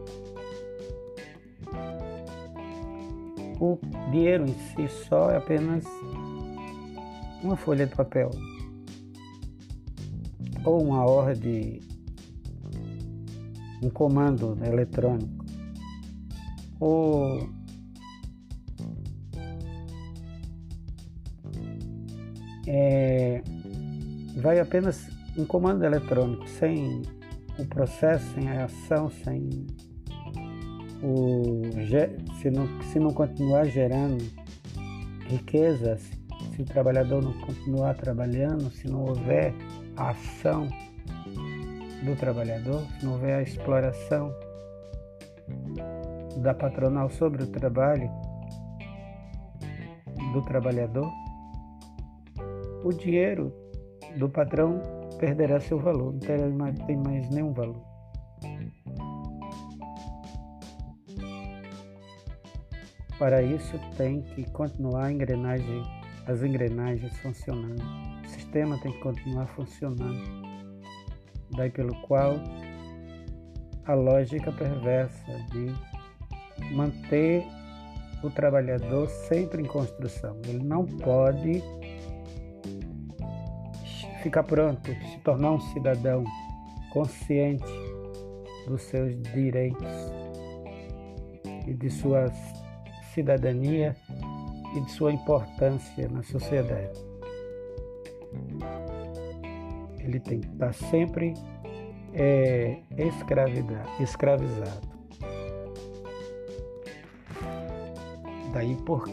O 3.59 3.79
dinheiro 4.11 4.45
em 4.45 4.53
si 4.53 4.87
só 5.07 5.31
é 5.31 5.37
apenas 5.37 5.85
uma 7.41 7.55
folha 7.55 7.85
de 7.87 7.95
papel 7.95 8.29
ou 10.65 10.81
uma 10.81 11.05
ordem 11.05 11.79
um 13.83 13.89
comando 13.89 14.57
eletrônico. 14.65 15.45
Ou 16.79 17.49
é, 22.67 23.41
vai 24.37 24.59
apenas 24.59 25.07
um 25.37 25.45
comando 25.45 25.83
eletrônico 25.83 26.47
sem 26.47 27.01
o 27.59 27.65
processo, 27.65 28.25
sem 28.33 28.49
a 28.49 28.65
ação, 28.65 29.09
sem 29.23 29.67
o 31.03 31.61
se 32.41 32.49
não, 32.49 32.81
se 32.83 32.99
não 32.99 33.13
continuar 33.13 33.65
gerando 33.65 34.23
riquezas, 35.27 36.01
se 36.55 36.61
o 36.61 36.65
trabalhador 36.65 37.21
não 37.21 37.33
continuar 37.33 37.95
trabalhando, 37.95 38.71
se 38.71 38.87
não 38.87 39.03
houver 39.03 39.53
ação 39.95 40.67
do 42.03 42.15
trabalhador, 42.15 42.81
se 42.99 43.05
não 43.05 43.13
houver 43.13 43.35
a 43.35 43.41
exploração 43.41 44.33
da 46.37 46.53
patronal 46.53 47.09
sobre 47.09 47.43
o 47.43 47.47
trabalho 47.47 48.09
do 50.33 50.41
trabalhador, 50.41 51.11
o 52.83 52.89
dinheiro 52.89 53.53
do 54.17 54.29
patrão 54.29 54.81
perderá 55.19 55.59
seu 55.59 55.79
valor, 55.79 56.13
não 56.13 56.19
terá 56.19 56.47
mais, 56.49 56.77
tem 56.79 56.97
mais 56.97 57.29
nenhum 57.29 57.53
valor. 57.53 57.81
Para 63.17 63.41
isso 63.41 63.79
tem 63.95 64.21
que 64.21 64.49
continuar 64.51 65.05
a 65.05 65.11
engrenagem 65.11 65.83
as 66.27 66.41
engrenagens 66.41 67.17
funcionando. 67.19 67.81
O 68.23 68.29
sistema 68.29 68.77
tem 68.79 68.91
que 68.91 68.99
continuar 68.99 69.47
funcionando. 69.47 70.42
Daí 71.55 71.69
pelo 71.69 71.95
qual 72.01 72.35
a 73.85 73.93
lógica 73.93 74.51
perversa 74.51 75.31
de 75.51 76.73
manter 76.73 77.43
o 78.23 78.29
trabalhador 78.29 79.09
sempre 79.09 79.61
em 79.61 79.65
construção. 79.65 80.37
Ele 80.47 80.63
não 80.63 80.85
pode 80.85 81.61
ficar 84.21 84.43
pronto, 84.43 84.89
se 84.89 85.17
tornar 85.19 85.51
um 85.51 85.59
cidadão 85.59 86.23
consciente 86.91 87.65
dos 88.67 88.81
seus 88.83 89.21
direitos 89.33 89.87
e 91.67 91.73
de 91.73 91.89
sua 91.89 92.31
cidadania 93.13 93.95
e 94.75 94.81
de 94.81 94.91
sua 94.91 95.11
importância 95.11 96.07
na 96.07 96.23
sociedade. 96.23 97.12
Ele 100.03 100.19
tem 100.19 100.41
que 100.41 100.47
estar 100.47 100.73
sempre 100.73 101.33
é, 102.13 102.81
escravizado. 103.99 104.93
Daí, 108.53 108.75
por, 108.85 109.05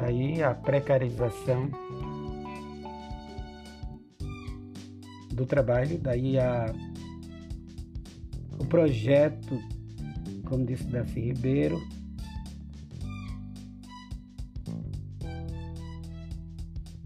daí 0.00 0.42
a 0.42 0.54
precarização 0.54 1.68
do 5.32 5.44
trabalho, 5.44 5.98
daí 5.98 6.38
a, 6.38 6.72
o 8.58 8.64
projeto, 8.64 9.60
como 10.48 10.64
disse 10.64 10.84
Darcy 10.84 11.20
Ribeiro, 11.20 11.82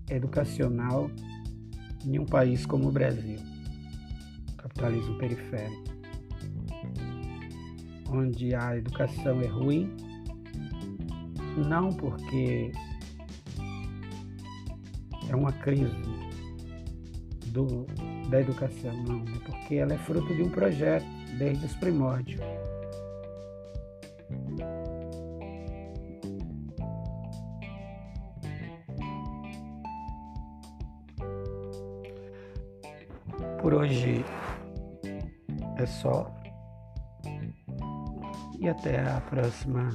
educacional 0.08 1.10
em 2.06 2.18
um 2.18 2.24
país 2.24 2.64
como 2.64 2.88
o 2.88 2.92
Brasil, 2.92 3.38
capitalismo 4.56 5.18
periférico, 5.18 5.84
onde 8.10 8.54
a 8.54 8.76
educação 8.76 9.40
é 9.40 9.46
ruim, 9.46 9.90
não 11.68 11.88
porque 11.92 12.70
é 15.28 15.34
uma 15.34 15.52
crise 15.52 15.90
do, 17.46 17.86
da 18.30 18.40
educação, 18.40 18.92
não, 19.04 19.22
é 19.22 19.38
porque 19.44 19.74
ela 19.74 19.94
é 19.94 19.98
fruto 19.98 20.32
de 20.34 20.42
um 20.42 20.50
projeto 20.50 21.06
desde 21.38 21.66
os 21.66 21.74
primórdios. 21.74 22.40
Hoje 33.86 34.24
é 35.78 35.86
só. 35.86 36.34
E 38.58 38.68
até 38.68 39.00
a 39.00 39.20
próxima, 39.20 39.88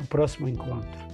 o 0.00 0.06
próximo 0.06 0.48
encontro. 0.48 1.11